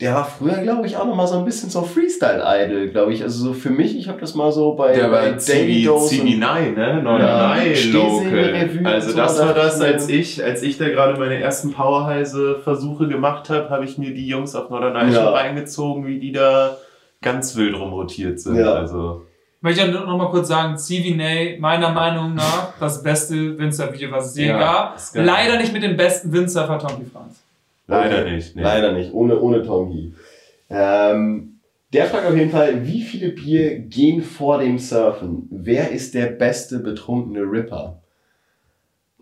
[0.00, 3.22] Der war früher, glaube ich, auch noch mal so ein bisschen so Freestyle-Idol, glaube ich.
[3.22, 6.08] Also so für mich, ich habe das mal so bei, Der bei Daily Dose und-
[6.26, 6.88] Zivi Nein, ne?
[6.88, 8.92] Ja, Norderney Stehsäge-Revue Local.
[8.92, 13.06] Also so, das da war das, als ich, als ich da gerade meine ersten Powerheise-Versuche
[13.08, 15.22] gemacht habe, habe ich mir die Jungs auf Norderney Ja.
[15.24, 16.76] schon reingezogen, wie die da
[17.22, 18.56] ganz wild rumrotiert sind.
[18.56, 18.72] Ja.
[18.74, 19.22] Also
[19.64, 24.36] möchte ja noch mal kurz sagen, CVNA, meiner Meinung nach, das beste Windsurf-Video, was es
[24.36, 24.98] je Ja, gab.
[25.14, 27.42] Leider nicht mit dem besten Windsurfer Tommy Franz.
[27.88, 28.34] leider Okay.
[28.36, 28.54] nicht.
[28.54, 28.62] Nee.
[28.62, 30.14] Leider nicht, ohne, ohne Tongi.
[30.70, 31.58] Ähm,
[31.92, 35.48] der fragt auf jeden Fall, wie viele Bier gehen vor dem Surfen?
[35.50, 38.00] Wer ist der beste betrunkene Ripper?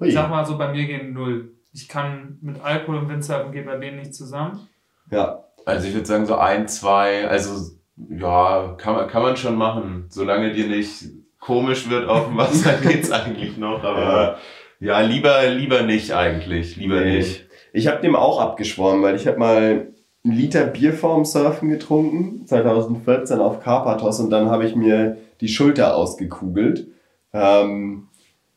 [0.01, 0.09] Hui.
[0.09, 1.53] Ich sag mal so, bei mir gehen null.
[1.75, 4.69] Ich kann mit Alkohol und Windsurfen geht bei denen nicht zusammen.
[5.11, 9.57] Ja, Also ich würde sagen so ein, zwei, also ja, kann man, kann man schon
[9.57, 10.07] machen.
[10.09, 11.05] Solange dir nicht
[11.41, 13.83] komisch wird auf dem Wasser, geht's eigentlich noch.
[13.85, 14.39] Aber
[14.81, 16.77] ja, lieber, lieber nicht eigentlich.
[16.77, 17.17] Lieber Nee.
[17.19, 17.47] nicht.
[17.73, 19.87] ich habe dem auch abgeschworen, weil ich habe mal
[20.25, 25.49] einen Liter Bier vorm Surfen getrunken, 2014 auf Karpathos und dann habe ich mir die
[25.49, 26.87] Schulter ausgekugelt.
[27.33, 28.09] Ähm,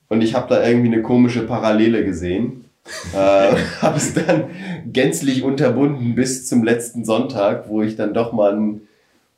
[0.09, 2.65] und ich habe da irgendwie eine komische Parallele gesehen.
[3.13, 3.17] äh,
[3.81, 4.45] habe es dann
[4.85, 8.81] gänzlich unterbunden bis zum letzten Sonntag, wo ich dann doch mal ein, mal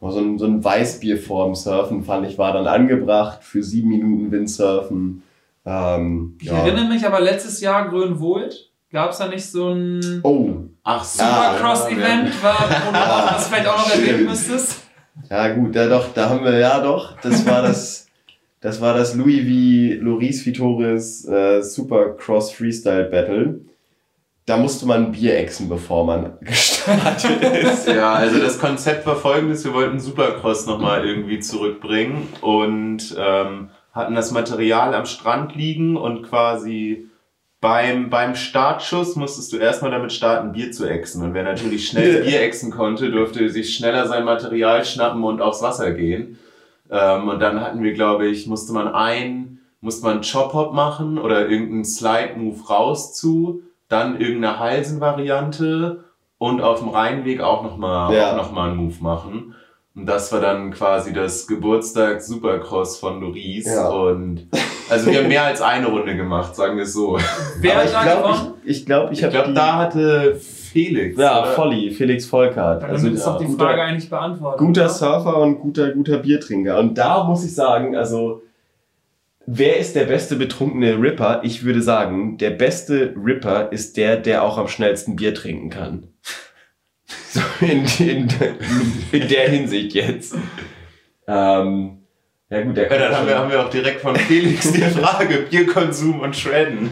[0.02, 4.32] so, ein, so ein Weißbier vorm Surfen fand ich war dann angebracht für sieben Minuten
[4.32, 5.24] Windsurfen.
[5.66, 6.60] Ähm, Ich ja.
[6.60, 8.72] erinnere mich aber letztes Jahr Grönwohlt.
[8.92, 10.50] Gab es da nicht so ein Oh,
[10.84, 11.24] Ach so.
[11.24, 12.56] Supercross-Event, war,
[12.88, 14.80] wo du auch das vielleicht auch noch erwähnen müsstest?
[15.30, 17.20] Ja gut, da doch, da haben wir ja doch.
[17.22, 18.08] Das war das,
[18.62, 20.04] das war das Louis V.
[20.06, 23.60] Loris Vitores äh, Supercross Freestyle Battle.
[24.48, 27.86] Da musste man Bier exen, bevor man gestartet ist.
[27.86, 34.16] Ja, also das Konzept war folgendes, wir wollten Supercross nochmal irgendwie zurückbringen und ähm, hatten
[34.16, 37.10] das Material am Strand liegen und quasi
[37.60, 41.24] beim, beim Startschuss musstest du erstmal damit starten, Bier zu exen.
[41.24, 45.62] Und wer natürlich schnell Bier exen konnte, durfte sich schneller sein Material schnappen und aufs
[45.62, 46.40] Wasser gehen.
[46.90, 51.50] Ähm, und dann hatten wir, glaube ich, musste man ein, musste man Chop-Hop machen oder
[51.50, 56.04] irgendeinen Slide-Move raus zu, dann irgendeine Halsen-Variante
[56.38, 58.32] und auf dem Rheinweg auch nochmal Ja.
[58.34, 59.56] auch noch mal einen Move machen.
[59.96, 63.66] Und das war dann quasi das Geburtstags-Supercross von Loris.
[63.66, 63.90] Ja.
[63.90, 64.48] Und
[64.90, 67.18] also wir haben mehr als eine Runde gemacht, sagen wir es so.
[67.60, 68.54] Wer hat ich da glaube, gewonnen?
[68.64, 71.18] ich, ich, glaub, ich Ich habe glaube, da hatte Felix.
[71.20, 71.52] Ja, oder?
[71.54, 72.84] Volli, Felix Volkert.
[72.84, 74.60] Dann Also, ist doch die guter- Frage eigentlich beantwortet.
[74.60, 74.90] guter oder?
[74.90, 76.78] Surfer und guter, guter Biertrinker.
[76.78, 78.44] Und da muss ich sagen, also
[79.48, 81.42] wer ist der beste betrunkene Ripper?
[81.44, 86.10] Ich würde sagen, der beste Ripper ist der, der auch am schnellsten Bier trinken kann.
[87.30, 88.28] So in, in,
[89.12, 90.36] in der Hinsicht jetzt.
[91.26, 92.00] Ähm,
[92.50, 94.82] ja gut, der Ja, kann dann haben wir, haben wir auch direkt von Felix die
[94.82, 96.90] Frage, Bierkonsum und Shredden.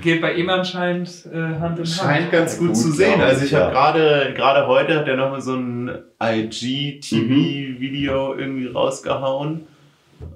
[0.00, 1.88] Geht bei ihm anscheinend äh, Hand in Hand.
[1.88, 3.20] Scheint ganz gut, Gut, zu sehen.
[3.20, 3.60] Also ich ja.
[3.60, 5.90] habe gerade gerade heute hat er noch mal so ein
[6.22, 9.66] IGTV-Video irgendwie rausgehauen.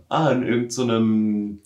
[0.09, 1.61] Ah, in irgendeinem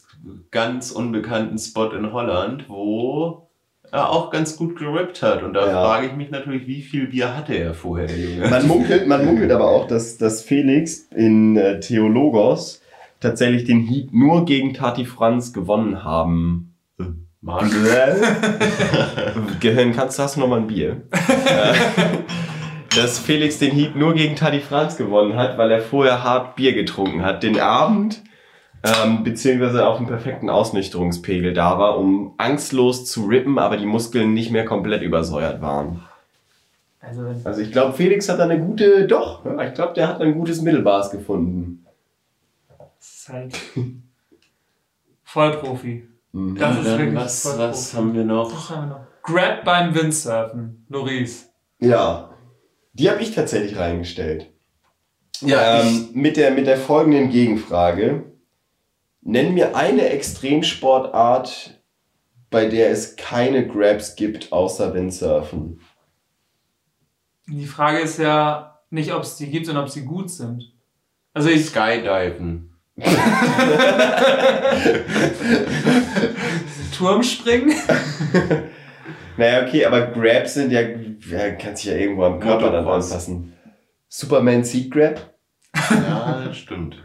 [0.50, 3.48] ganz unbekannten Spot in Holland, wo
[3.92, 5.42] er auch ganz gut gerippt hat.
[5.42, 5.82] Und da Ja.
[5.84, 8.48] frage ich mich natürlich, wie viel Bier hatte er vorher, der Junge?
[8.48, 12.80] Man munkelt, man munkelt aber auch, dass, dass Felix in äh, Theologos
[13.20, 16.74] tatsächlich den Heat nur gegen Tati Franz gewonnen haben.
[17.42, 17.70] Mann.
[19.60, 21.02] Gehirn, kannst du, hast du noch mal ein Bier?
[22.96, 26.72] Dass Felix den Heat nur gegen Tati Franz gewonnen hat, weil er vorher hart Bier
[26.72, 27.42] getrunken hat.
[27.42, 28.20] Den Abend,
[28.82, 34.34] ähm, beziehungsweise auf einem perfekten Ausnüchterungspegel da war, um angstlos zu rippen, aber die Muskeln
[34.34, 36.02] nicht mehr komplett übersäuert waren.
[37.00, 40.20] Also, Also ich glaube, Felix hat da eine gute, doch, ja, ich glaube, der hat
[40.20, 41.86] ein gutes Mittelmaß gefunden.
[42.76, 43.58] das ist halt
[45.24, 46.08] Vollprofi.
[46.32, 46.56] Mhm.
[46.56, 47.96] Das ist wirklich was, voll was Profi.
[47.96, 48.52] haben wir noch?
[48.52, 49.06] Was haben wir noch?
[49.22, 50.84] Grab beim Windsurfen.
[50.88, 51.48] Loris.
[51.78, 52.29] Ja,
[52.92, 54.50] die habe ich tatsächlich reingestellt.
[55.40, 58.24] Ja, ähm, mit, der, mit der folgenden Gegenfrage.
[59.22, 61.80] Nenn mir eine Extremsportart,
[62.50, 65.80] bei der es keine Grabs gibt, außer Windsurfen.
[67.46, 70.72] Die Frage ist ja nicht, ob es die gibt, sondern ob sie gut sind.
[71.32, 72.74] Also ich, Skydiven.
[76.96, 77.74] Turmspringen?
[79.40, 83.10] Naja, okay, aber Grabs sind ja, ja kann sich ja irgendwo am Körper dann Motocross.
[83.10, 83.54] anpassen.
[84.06, 85.30] Superman Seat Grab?
[85.90, 86.96] Ja, das stimmt.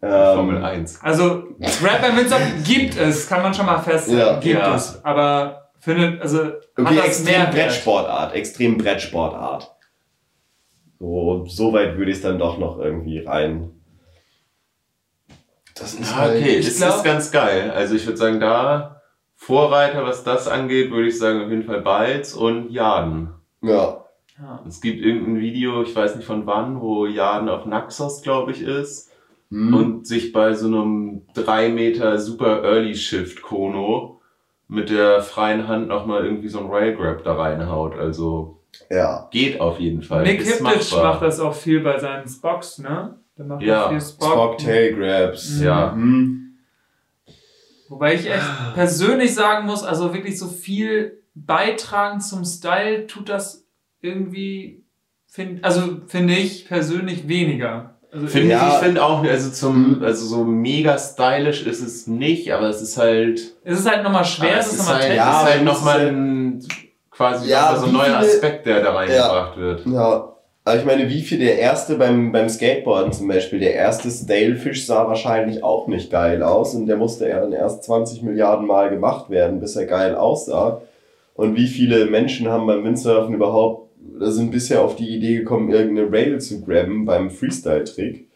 [0.00, 1.00] Ähm, Formel 1.
[1.02, 1.42] Also
[1.82, 4.20] Grab beim Windsurfen gibt es, kann man schon mal feststellen.
[4.20, 4.38] Ja.
[4.38, 4.74] gibt Ja.
[4.76, 5.04] es.
[5.04, 7.50] Aber findet, also Okay, extrem.
[7.50, 9.74] Brettsportart, extrem Brettsportart.
[11.00, 13.70] So, so weit würde ich es dann doch noch irgendwie rein.
[15.74, 17.70] Das ist Ja, halt- okay, ich das glaub- ist ganz geil.
[17.72, 18.99] Also ich würde sagen, da
[19.42, 23.30] Vorreiter, was das angeht, würde ich sagen, auf jeden Fall Balz und Jaden.
[23.62, 24.04] Ja.
[24.38, 24.62] Ja.
[24.68, 28.60] Es gibt irgendein Video, ich weiß nicht von wann, wo Jaden auf Naxos, glaube ich,
[28.62, 29.10] ist
[29.50, 29.74] Hm.
[29.74, 34.20] und sich bei so einem 3 Meter Super Early Shift Kono
[34.68, 37.98] mit der freien Hand nochmal irgendwie so ein Rail Grab da reinhaut.
[37.98, 38.58] Also
[38.90, 39.26] ja.
[39.32, 40.22] geht auf jeden Fall.
[40.22, 43.16] Nick Hiptich macht das auch viel bei seinen Spocks, ne?
[43.38, 44.30] Der macht Ja, auch viel Spock.
[44.32, 45.60] Spock Tail Grabs.
[45.60, 45.92] Ja.
[45.96, 46.39] Mhm.
[47.90, 53.66] Wobei ich echt persönlich sagen muss, also wirklich so viel beitragen zum Style tut das
[54.00, 54.84] irgendwie,
[55.26, 57.96] find, also finde ich persönlich weniger.
[58.12, 58.68] Also Finde Ja.
[58.68, 62.80] ich, ich finde auch, also zum, also so mega stylisch ist es nicht, aber es
[62.80, 63.56] ist halt.
[63.64, 65.18] es ist halt nochmal schwer, aber es ist nochmal halt, technisch.
[65.18, 66.68] ja, es ist halt nochmal es ein,
[67.10, 69.86] quasi Ja, mal so ein neuer viele- Aspekt, der da reingebracht wird.
[69.86, 70.29] Ja.
[70.64, 74.86] Aber ich meine, wie viel der erste beim, beim Skateboarden zum Beispiel, der erste Stalefish
[74.86, 78.90] sah wahrscheinlich auch nicht geil aus und der musste ja dann erst 20 Milliarden Mal
[78.90, 80.82] gemacht werden, bis er geil aussah.
[81.34, 85.70] Und wie viele Menschen haben beim Windsurfen überhaupt, oder sind bisher auf die Idee gekommen,
[85.70, 88.28] irgendeine Rail zu grabben beim Freestyle-Trick.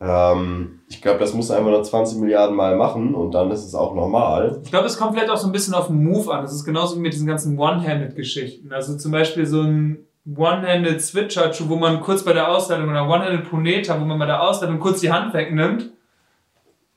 [0.00, 3.74] Ähm, ich glaube, das muss einfach noch 20 Milliarden Mal machen und dann ist es
[3.74, 4.60] auch normal.
[4.64, 6.42] Ich glaube, es kommt vielleicht auch so ein bisschen auf den Move an.
[6.42, 8.72] Das ist genauso wie mit diesen ganzen One-Handed-Geschichten.
[8.72, 13.48] Also zum Beispiel so ein One-Handed Switcher, wo man kurz bei der Ausleitung oder One-Handed
[13.48, 15.90] Puneta, wo man bei der Ausleitung kurz die Hand wegnimmt.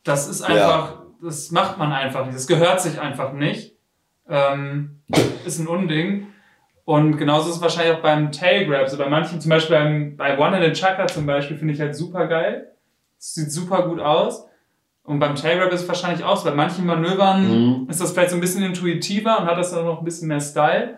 [0.03, 2.35] Das ist einfach, das macht man einfach nicht.
[2.35, 3.75] Das gehört sich einfach nicht.
[4.27, 5.01] Ähm,
[5.45, 6.27] ist ein Unding.
[6.85, 8.89] Und genauso ist es wahrscheinlich auch beim Tail Grab.
[8.89, 12.25] So bei manchen, zum Beispiel beim, bei One-Handed Chakra zum Beispiel, finde ich halt super
[12.25, 12.71] geil.
[13.19, 14.45] Sieht super gut aus.
[15.03, 16.49] Und beim Tail Grab ist es wahrscheinlich auch so.
[16.49, 17.89] Bei manchen Manövern Mhm.
[17.89, 20.41] ist das vielleicht so ein bisschen intuitiver und hat das dann noch ein bisschen mehr
[20.41, 20.97] Style.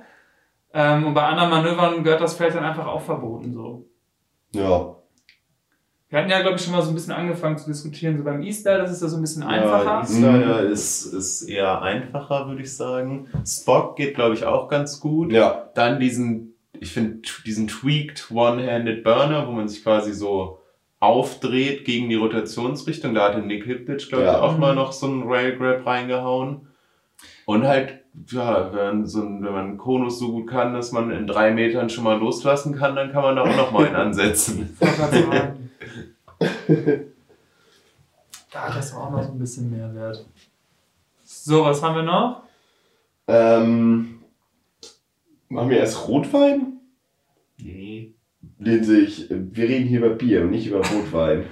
[0.73, 3.53] Ähm, und bei anderen Manövern gehört das vielleicht dann einfach auch verboten.
[3.53, 3.85] So.
[4.53, 4.95] Ja.
[6.09, 8.17] Wir hatten ja, glaube ich, schon mal so ein bisschen angefangen zu diskutieren.
[8.17, 10.01] So beim E-Style, das ist ja so ein bisschen Ja, einfacher.
[10.01, 13.27] Easter ist, ist eher einfacher, würde ich sagen.
[13.45, 15.31] Spock geht, glaube ich, auch ganz gut.
[15.31, 15.69] Ja.
[15.73, 20.59] Dann diesen, ich finde, diesen tweaked One-Handed Burner, wo man sich quasi so
[20.99, 23.13] aufdreht gegen die Rotationsrichtung.
[23.13, 24.33] Da hatte Nick Hiptich, glaube Ja.
[24.33, 26.67] ich, auch mal noch so einen Rail Grab reingehauen.
[27.45, 31.11] Und halt, ja, wenn, so ein, wenn man einen Konus so gut kann, dass man
[31.11, 33.95] in drei Metern schon mal loslassen kann, dann kann man da auch noch mal einen
[33.95, 34.77] ansetzen.
[38.51, 40.25] Da hat das auch noch so ein bisschen mehr Wert.
[41.23, 42.43] So, was haben wir noch?
[43.27, 44.21] Ähm,
[45.47, 46.81] machen wir erst Rotwein?
[47.57, 48.13] Nee.
[48.65, 51.45] Den sich, wir reden hier über Bier und nicht über Rotwein.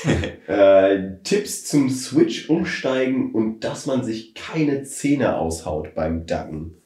[0.46, 6.76] äh, Tipps zum Switch umsteigen und dass man sich keine Zähne aushaut beim Dacken.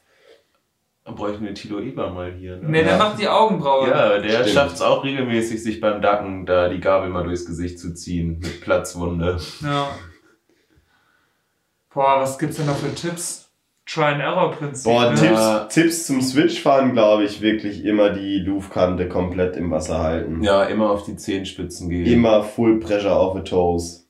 [1.05, 2.57] Dann bräuchten wir Tilo Eber mal hier.
[2.57, 2.69] Ne?
[2.69, 2.99] Nee, der Ja.
[2.99, 3.89] macht die Augenbraue.
[3.89, 7.79] Ja, der schafft es auch regelmäßig, sich beim Dacken da die Gabel mal durchs Gesicht
[7.79, 9.39] zu ziehen mit Platzwunde.
[9.61, 9.89] Ja.
[11.93, 13.44] Boah, was gibt's denn noch für Tipps?
[13.87, 14.85] Try-and-Error-Prinzip.
[14.85, 15.15] Boah, ne?
[15.15, 15.59] Tipps, Ja.
[15.67, 20.43] Tipps zum Switch-Fahren, glaube ich, wirklich immer die Luftkante komplett im Wasser halten.
[20.43, 22.07] Ja, immer auf die Zehenspitzen gehen.
[22.07, 24.09] Immer Full Pressure auf the Toes.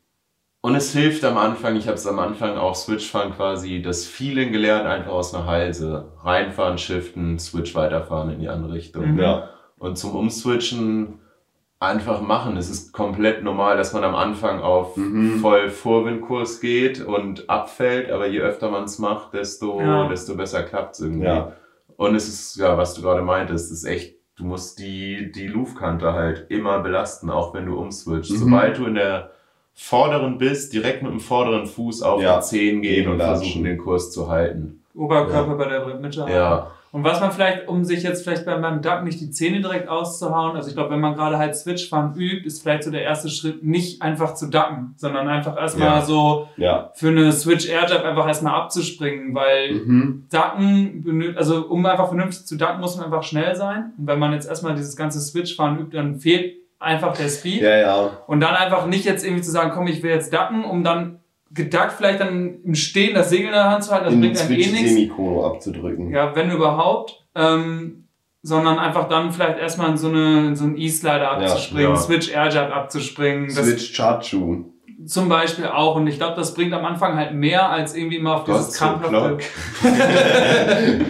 [0.60, 4.50] Und es hilft am Anfang, ich habe es am Anfang auch Switchfahren quasi, das Feeling
[4.50, 6.12] gelernt, einfach aus einer Halse.
[6.22, 9.12] Reinfahren, shiften, Switch weiterfahren in die andere Richtung.
[9.12, 9.18] Mhm.
[9.18, 9.50] Ja.
[9.76, 11.20] Und zum Umswitchen
[11.80, 12.56] einfach machen.
[12.56, 15.38] Es ist komplett normal, dass man am Anfang auf Mhm.
[15.40, 20.08] voll Vorwindkurs geht und abfällt, aber je öfter man es macht, desto, Ja.
[20.08, 21.26] desto besser klappt es irgendwie.
[21.26, 21.52] Ja.
[21.96, 26.12] Und es ist, ja, was du gerade meintest, ist echt, du musst die, die Luftkante
[26.12, 28.30] halt immer belasten, auch wenn du umswitcht.
[28.32, 28.36] Mhm.
[28.36, 29.30] Sobald du in der
[29.74, 32.36] vorderen bist, direkt mit dem vorderen Fuß auf Ja.
[32.38, 33.36] die Zehen gehen und Gegenlatschen.
[33.42, 34.80] versuchen, den Kurs zu halten.
[34.94, 36.26] Oberkörper bei der Mitte.
[36.30, 39.60] Ja, Und was man vielleicht, um sich jetzt vielleicht beim, beim Duck nicht die Zähne
[39.60, 43.02] direkt auszuhauen, also ich glaube, wenn man gerade halt Switchfahren übt, ist vielleicht so der
[43.02, 46.00] erste Schritt, nicht einfach zu ducken, sondern einfach erstmal Ja.
[46.02, 46.90] so Ja.
[46.94, 50.26] für eine Switch Airjab einfach erstmal abzuspringen, weil Mhm.
[50.30, 53.92] Ducken, also um einfach vernünftig zu ducken, muss man einfach schnell sein.
[53.98, 57.60] Und wenn man jetzt erstmal dieses ganze Switchfahren übt, dann fehlt einfach der Speed.
[57.62, 58.10] Ja, ja.
[58.28, 61.18] Und dann einfach nicht jetzt irgendwie zu sagen, komm, ich will jetzt ducken, um dann
[61.54, 64.40] geduckt vielleicht dann im Stehen das Segel in der Hand zu halten, das In bringt
[64.40, 64.70] einem eh nichts.
[64.78, 66.10] Switch-Semikono abzudrücken.
[66.10, 67.24] Ja, wenn überhaupt.
[67.34, 68.04] Ähm,
[68.42, 71.96] sondern einfach dann vielleicht erstmal in so, eine, in so einen E-Slider abzuspringen, ja.
[71.96, 73.48] Switch Airjab abzuspringen.
[73.48, 74.66] Switch Chachu.
[75.06, 75.96] zum Beispiel auch.
[75.96, 79.38] Und ich glaube, das bringt am Anfang halt mehr als irgendwie immer auf dieses krampfhafte.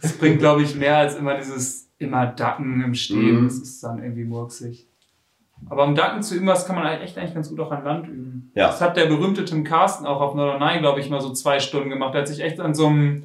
[0.00, 3.42] Das bringt, glaube ich, mehr als immer dieses immer Ducken im Stehen.
[3.42, 3.44] Mhm.
[3.44, 4.88] Das ist dann irgendwie murksig.
[5.68, 7.84] Aber um Ducken zu üben, das kann man halt echt eigentlich ganz gut auch an
[7.84, 8.50] Land üben.
[8.54, 8.66] Ja.
[8.66, 11.88] Das hat der berühmte Tim Carsten auch auf Norderney, glaube ich, mal so zwei Stunden
[11.90, 12.14] gemacht.
[12.14, 13.24] Er hat sich echt an so einem,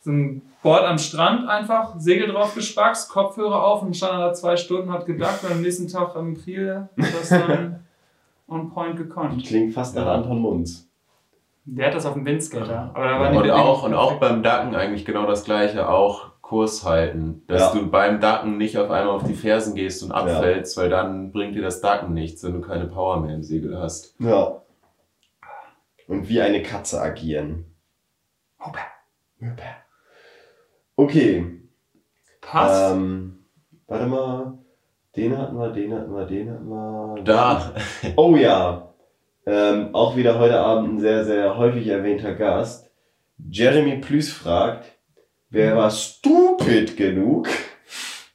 [0.00, 4.56] so einem Board am Strand einfach Segel drauf gespackst, Kopfhörer auf und stand da zwei
[4.56, 7.84] Stunden, hat geduckt und am nächsten Tag am Priel hat das dann
[8.48, 9.44] on point gekonnt.
[9.44, 10.14] Klingt fast nach Ja.
[10.14, 10.88] Anton Munz.
[11.68, 12.90] Der hat das auf dem Windskater.
[12.94, 16.30] Aber da war Und die auch, und auch beim Ducken eigentlich genau das gleiche, auch
[16.46, 17.42] Kurs halten.
[17.48, 17.80] Dass Ja.
[17.80, 21.56] du beim Ducken nicht auf einmal auf die Fersen gehst und abfällst, weil dann bringt
[21.56, 24.14] dir das Ducken nichts, wenn du keine Power mehr im Segel hast.
[24.20, 24.62] Ja.
[26.06, 27.64] Und wie eine Katze agieren.
[28.60, 28.78] Hoppe.
[30.94, 31.60] Okay.
[32.40, 32.92] Passt.
[32.94, 33.44] Ähm,
[33.88, 34.58] warte mal.
[35.16, 37.22] Den hatten wir, den hatten wir, den hatten wir.
[37.24, 37.72] Da,
[38.16, 38.92] Oh ja.
[39.46, 42.90] Ähm, auch wieder heute Abend ein sehr, sehr häufig erwähnter Gast.
[43.50, 44.95] Jeremy Plüß fragt,
[45.50, 47.48] wer war stupid genug,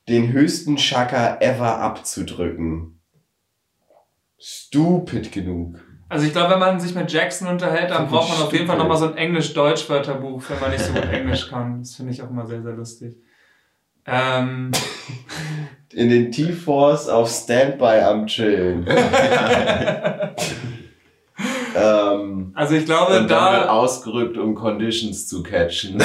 [0.07, 2.99] den höchsten Chaka ever abzudrücken?
[4.37, 5.79] Stupid genug.
[6.09, 8.77] Also ich glaube, wenn man sich mit Jackson unterhält, dann braucht man auf jeden Fall
[8.77, 11.79] nochmal so ein Englisch-Deutsch-Wörterbuch, wenn man nicht so gut Englisch kann.
[11.79, 13.15] Das finde ich auch immer sehr, sehr lustig.
[14.05, 14.71] Ähm,
[15.93, 18.85] In den T-Force auf Standby am Chillen.
[21.75, 23.69] ähm, also ich glaube, und dann wird da...
[23.69, 26.01] ausgerückt, um Conditions zu catchen.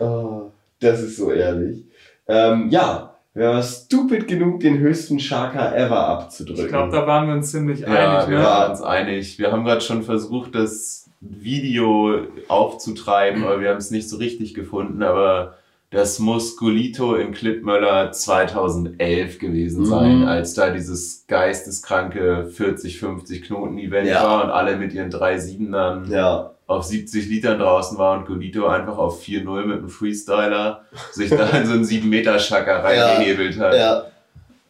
[0.00, 1.84] oh, das ist so ehrlich.
[2.26, 6.64] Ähm, ja, wer war stupid genug, den höchsten Chaka ever abzudrücken?
[6.64, 8.28] Ich glaube, da waren wir uns ziemlich Ja, einig.
[8.30, 8.44] wir Ne?
[8.44, 9.38] waren uns einig.
[9.38, 14.54] Wir haben gerade schon versucht, das Video aufzutreiben, aber wir haben es nicht so richtig
[14.54, 15.02] gefunden.
[15.02, 15.54] Aber
[15.90, 19.86] das Musculito in Klippmöller 2011 gewesen Mhm.
[19.86, 24.22] sein, als da dieses geisteskranke 40, 50 Knoten-Event Ja.
[24.24, 28.66] war und alle mit ihren drei Siebenern ja, auf 70 Litern draußen war und Golito
[28.66, 30.82] einfach auf 4-0 mit einem Freestyler
[31.12, 33.74] sich da in so einen 7-Meter-Schacker reingehebelt hat.
[33.74, 34.02] ja,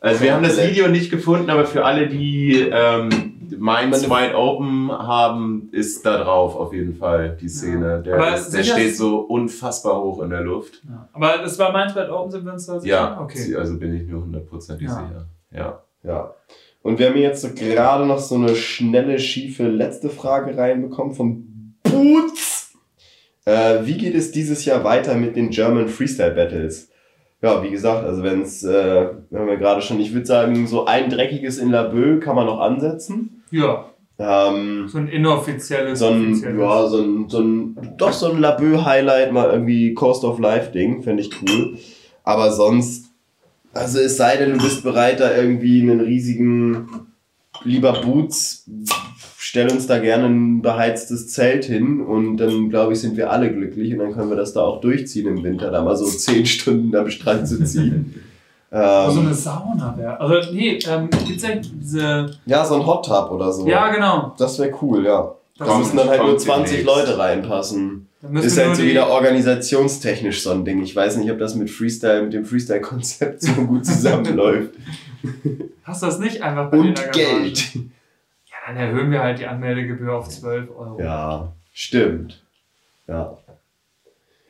[0.00, 0.56] Also wir haben das.
[0.62, 3.08] Video nicht gefunden, aber für alle, die ähm,
[3.58, 8.02] Minds Wide Open haben, ist da drauf auf jeden Fall die Szene.
[8.02, 10.82] Der, Aber ist, der sicher- steht so unfassbar hoch in der Luft.
[10.88, 11.08] Ja.
[11.12, 12.94] Aber es war Mainz Wide Open, sind wir uns da sicher?
[12.94, 13.54] Ja, Okay.
[13.56, 14.94] also bin ich mir hundertprozentig Ja.
[14.94, 15.26] sicher.
[15.52, 15.82] Ja.
[16.02, 16.34] ja.
[16.82, 21.14] Und wir haben hier jetzt so gerade noch so eine schnelle, schiefe letzte Frage reinbekommen
[21.14, 22.72] vom Boots.
[23.44, 26.90] Äh, wie geht es dieses Jahr weiter mit den German Freestyle Battles?
[27.40, 30.66] Ja, wie gesagt, also wenn es, äh, wir haben ja gerade schon, ich würde sagen,
[30.66, 33.42] so ein dreckiges in Laboe kann man noch ansetzen.
[33.50, 33.86] Ja,
[34.18, 36.00] Ähm, so ein inoffizielles.
[36.00, 36.58] so ein, offizielles.
[36.58, 41.22] ja, so ein, so ein, doch so ein Laboe-Highlight, mal irgendwie Cost of Life-Ding, fände
[41.22, 41.78] ich cool.
[42.24, 43.12] Aber sonst,
[43.72, 46.88] also es sei denn, du bist bereit, da irgendwie einen riesigen,
[47.64, 48.68] lieber Boots,
[49.38, 53.52] stell uns da gerne ein beheiztes Zelt hin und dann, glaube ich, sind wir alle
[53.52, 56.44] glücklich und dann können wir das da auch durchziehen im Winter, da mal so zehn
[56.44, 58.14] Stunden am Strand zu ziehen.
[58.70, 60.20] Also so ähm, eine Sauna wäre.
[60.20, 62.30] Also, nee, ähm, gibt's eigentlich diese.
[62.44, 63.66] ja, so ein Hot Tub oder so.
[63.66, 64.34] Ja, genau.
[64.38, 65.34] Das wäre cool, ja.
[65.58, 66.86] Da Das müssen dann halt nur kommt 20 demnächst.
[66.86, 68.08] Leute reinpassen.
[68.20, 70.82] Da müssen Ist halt so wieder organisationstechnisch so ein Ding.
[70.82, 74.74] Ich weiß nicht, ob das mit Freestyle, mit dem Freestyle-Konzept so gut zusammenläuft.
[75.84, 77.12] Hast du das nicht einfach bei Und?
[77.12, 77.74] Geld.
[77.74, 81.00] Ja, dann erhöhen wir halt die Anmeldegebühr auf 12 Euro.
[81.00, 82.42] Ja, stimmt.
[83.06, 83.36] Ja.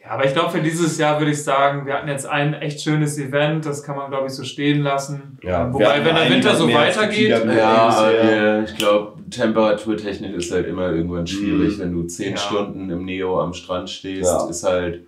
[0.09, 2.81] Ja, aber ich glaube, für dieses Jahr würde ich sagen, wir hatten jetzt ein echt
[2.81, 5.39] schönes Event, das kann man, glaube ich, so stehen lassen.
[5.43, 7.29] Ja, Wobei, wenn der Winter so weitergeht.
[7.29, 11.83] Ja, Ja, ich glaube, temperaturtechnisch ist halt immer irgendwann schwierig, Mhm.
[11.83, 12.37] wenn du zehn Ja.
[12.39, 14.49] Stunden im Neo am Strand stehst, Ja.
[14.49, 15.03] ist halt,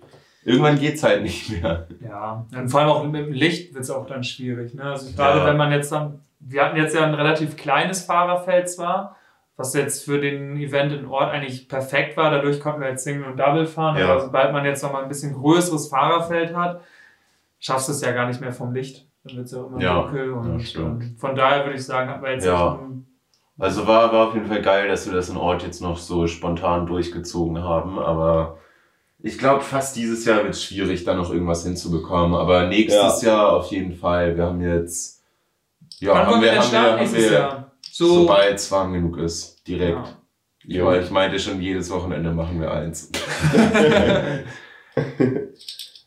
[0.45, 1.87] irgendwann geht's halt nicht mehr.
[2.07, 4.75] ja, und vor allem auch mit dem Licht wird es auch dann schwierig.
[4.75, 4.83] Ne?
[4.83, 5.45] Also gerade Ja.
[5.47, 9.15] wenn man jetzt dann, wir hatten jetzt ja ein relativ kleines Fahrerfeld zwar,
[9.61, 12.31] was jetzt für den Event in Ort eigentlich perfekt war.
[12.31, 13.97] Dadurch konnten wir jetzt Single und Double fahren.
[13.97, 14.11] Ja.
[14.11, 16.81] Aber sobald man jetzt noch mal ein bisschen größeres Fahrerfeld hat,
[17.59, 19.07] schaffst du es ja gar nicht mehr vom Licht.
[19.23, 20.27] Dann wird es ja auch immer Ja, dunkel.
[20.29, 21.03] ja, Und stimmt.
[21.03, 22.79] ähm, von daher würde ich sagen, hatten wir jetzt Ja.
[23.59, 26.25] Also war, war auf jeden Fall geil, dass wir das in Ort jetzt noch so
[26.25, 28.57] spontan durchgezogen haben, aber
[29.19, 32.33] ich glaube, fast dieses Jahr wird es schwierig, da noch irgendwas hinzubekommen.
[32.33, 34.35] Aber nächstes Jahr auf jeden Fall.
[34.35, 35.23] Wir haben jetzt.
[35.99, 37.70] Ja, Wann haben wir wir, denn haben wir, haben wir Jahr?
[37.91, 39.67] So, sobald es warm genug ist.
[39.67, 39.97] Direkt.
[40.65, 40.93] Ja.
[40.93, 40.99] Ja.
[41.01, 43.11] ich meinte schon, jedes Wochenende machen wir eins.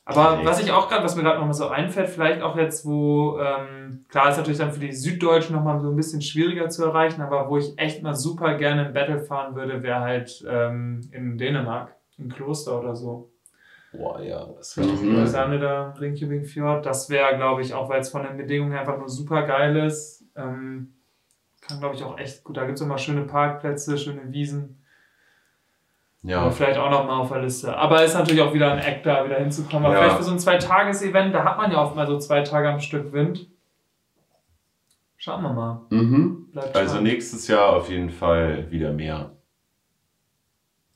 [0.06, 0.44] Aber Okay.
[0.46, 3.38] was ich auch gerade, was mir gerade noch mal so einfällt, vielleicht auch jetzt, wo,
[3.38, 6.84] ähm, klar ist natürlich dann für die Süddeutschen noch mal so ein bisschen schwieriger zu
[6.84, 11.00] erreichen, aber wo ich echt mal super gerne ein Battle fahren würde, wäre halt ähm,
[11.10, 13.30] in Dänemark, im Kloster oder so.
[13.92, 15.60] Boah, ja, das wäre Mhm.
[15.60, 18.98] da, Ringkübing Fjord, das wäre, glaube ich, auch weil es von den Bedingungen her einfach
[18.98, 20.24] nur super geil ist.
[20.36, 20.93] Ähm,
[21.66, 22.56] kann, glaube ich, auch echt gut.
[22.56, 24.80] Da gibt es immer schöne Parkplätze, schöne Wiesen.
[26.22, 27.76] Ja, Aber vielleicht auch noch mal auf der Liste.
[27.76, 29.84] Aber ist natürlich auch wieder ein Eck, da wieder hinzukommen.
[29.84, 30.00] Aber Ja.
[30.00, 32.80] vielleicht für so ein Zwei-Tages-Event, da hat man ja oft mal so zwei Tage am
[32.80, 33.46] Stück Wind.
[35.18, 35.80] Schauen wir mal.
[35.90, 36.48] Mhm.
[36.74, 39.32] Also nächstes Jahr auf jeden Fall wieder mehr.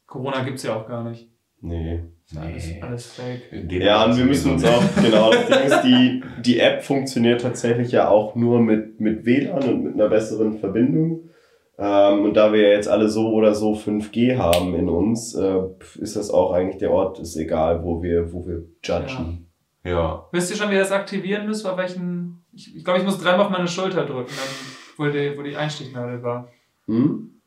[0.07, 1.29] Corona gibt es ja auch gar nicht.
[1.61, 2.05] Nee.
[2.31, 2.79] Nee.
[2.83, 3.71] alles fake.
[3.71, 7.93] Ja, und wir müssen uns auch, genau, das Ding ist, die, die App funktioniert tatsächlich
[7.93, 11.31] ja auch nur mit, mit WLAN und mit einer besseren Verbindung.
[11.79, 15.61] Ähm, und da wir ja jetzt alle so oder so 5G haben in uns, äh,
[16.01, 19.47] ist das auch eigentlich der Ort, ist egal, wo wir, wo wir judgen.
[19.85, 21.65] Ja, Wisst ihr schon, wie ihr das aktivieren müsst?
[21.65, 22.45] Bei welchen.
[22.53, 25.57] Ich, ich glaube, ich muss dreimal auf meine Schulter drücken, dann, wo, die, wo die
[25.57, 26.49] Einstichnadel war.
[26.87, 27.41] Hm?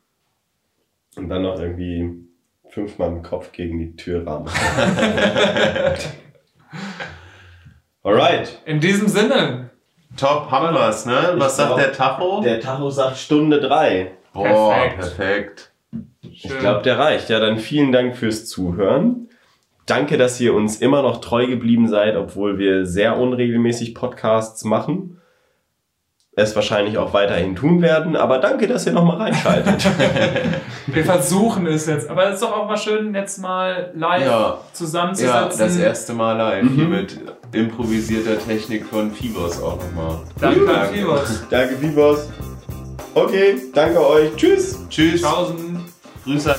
[1.16, 2.26] Und dann noch irgendwie
[2.72, 4.48] fünfmal den Kopf gegen die Tür rammen.
[8.02, 8.58] Alright.
[8.64, 9.70] In diesem Sinne.
[10.16, 11.34] top, haben wir's, ne?
[11.36, 12.40] Was Ich sagt glaub, der Tacho?
[12.42, 14.12] Der Tacho sagt Stunde drei.
[14.32, 14.98] Boah, Perfekt.
[14.98, 15.70] perfekt.
[16.22, 17.28] Ich glaube, der reicht.
[17.28, 19.28] Ja, dann vielen Dank fürs Zuhören.
[19.86, 25.18] Danke, dass ihr uns immer noch treu geblieben seid, obwohl wir sehr unregelmäßig Podcasts machen.
[26.34, 29.84] Es wahrscheinlich auch weiterhin tun werden, aber danke, dass ihr nochmal reinschaltet.
[30.86, 32.08] Wir versuchen es jetzt.
[32.08, 34.26] Aber es ist doch auch mal schön, jetzt mal live Ja.
[34.40, 35.58] Ja, zusammenzusetzen.
[35.58, 36.68] das erste Mal live Mhm.
[36.74, 37.20] hier mit
[37.52, 40.20] improvisierter Technik von Fibos auch nochmal.
[40.40, 41.42] Danke an Fibos.
[41.50, 42.30] danke, Vivos.
[43.14, 44.34] Okay, danke euch.
[44.34, 44.78] Tschüss.
[44.88, 45.20] Tschüss.
[45.20, 45.80] Tausend.
[46.24, 46.54] Grüße.